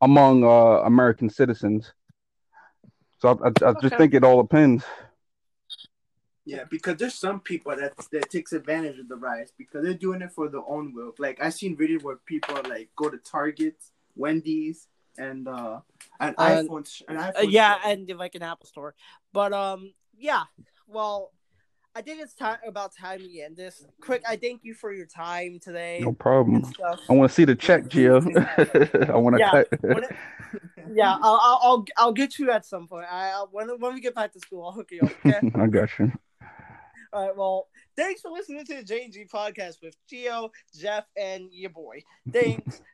among 0.00 0.44
uh, 0.44 0.82
American 0.84 1.30
citizens. 1.30 1.92
So 3.18 3.38
I, 3.42 3.48
I, 3.48 3.70
I 3.70 3.74
just 3.80 3.96
think 3.96 4.14
it 4.14 4.24
all 4.24 4.42
depends. 4.42 4.84
Yeah, 6.44 6.64
because 6.68 6.96
there's 6.96 7.14
some 7.14 7.40
people 7.40 7.76
that 7.76 7.92
that 8.10 8.30
takes 8.30 8.52
advantage 8.52 8.98
of 8.98 9.08
the 9.08 9.16
rise 9.16 9.52
because 9.56 9.84
they're 9.84 9.94
doing 9.94 10.22
it 10.22 10.32
for 10.32 10.48
their 10.48 10.66
own 10.66 10.92
will. 10.94 11.12
Like 11.18 11.42
I've 11.42 11.54
seen 11.54 11.76
videos 11.76 12.02
where 12.02 12.16
people 12.16 12.56
like 12.68 12.88
go 12.96 13.08
to 13.10 13.18
Target, 13.18 13.76
Wendy's, 14.16 14.88
and 15.20 15.46
uh, 15.46 15.80
an 16.18 16.34
uh, 16.36 16.44
iPhone, 16.44 17.02
an 17.08 17.16
iPhone. 17.16 17.38
Uh, 17.38 17.40
yeah, 17.42 17.78
store. 17.80 17.92
and 17.92 18.12
like 18.16 18.34
an 18.34 18.42
Apple 18.42 18.66
store. 18.66 18.94
But 19.32 19.52
um, 19.52 19.92
yeah. 20.18 20.44
Well, 20.86 21.32
I 21.94 22.02
think 22.02 22.20
it's 22.20 22.34
time 22.34 22.58
about 22.66 22.94
time 22.94 23.20
we 23.20 23.42
end 23.42 23.56
this. 23.56 23.84
Quick, 24.00 24.22
I 24.28 24.36
thank 24.36 24.64
you 24.64 24.74
for 24.74 24.92
your 24.92 25.06
time 25.06 25.58
today. 25.60 26.00
No 26.02 26.12
problem. 26.12 26.64
I 27.08 27.12
want 27.12 27.30
to 27.30 27.34
see 27.34 27.44
the 27.44 27.56
check, 27.56 27.84
Gio. 27.84 28.20
I 29.10 29.16
want 29.16 29.36
to. 29.36 29.40
Yeah, 29.40 29.62
it, 29.72 30.16
yeah. 30.92 31.16
I'll, 31.20 31.40
I'll 31.62 31.84
I'll 31.96 32.12
get 32.12 32.38
you 32.38 32.50
at 32.50 32.64
some 32.64 32.86
point. 32.86 33.06
I 33.10 33.44
when 33.50 33.68
when 33.80 33.94
we 33.94 34.00
get 34.00 34.14
back 34.14 34.32
to 34.32 34.40
school, 34.40 34.64
I'll 34.64 34.72
hook 34.72 34.90
you 34.92 35.00
up. 35.02 35.12
Okay. 35.26 35.50
I 35.54 35.66
got 35.66 35.90
you. 35.98 36.12
All 37.12 37.26
right. 37.26 37.36
Well, 37.36 37.68
thanks 37.96 38.20
for 38.20 38.30
listening 38.30 38.64
to 38.66 38.76
the 38.76 38.84
J 38.84 39.04
and 39.04 39.12
G 39.12 39.24
podcast 39.24 39.82
with 39.82 39.96
Gio, 40.10 40.50
Jeff, 40.78 41.06
and 41.16 41.48
your 41.52 41.70
boy. 41.70 42.02
Thanks. 42.32 42.82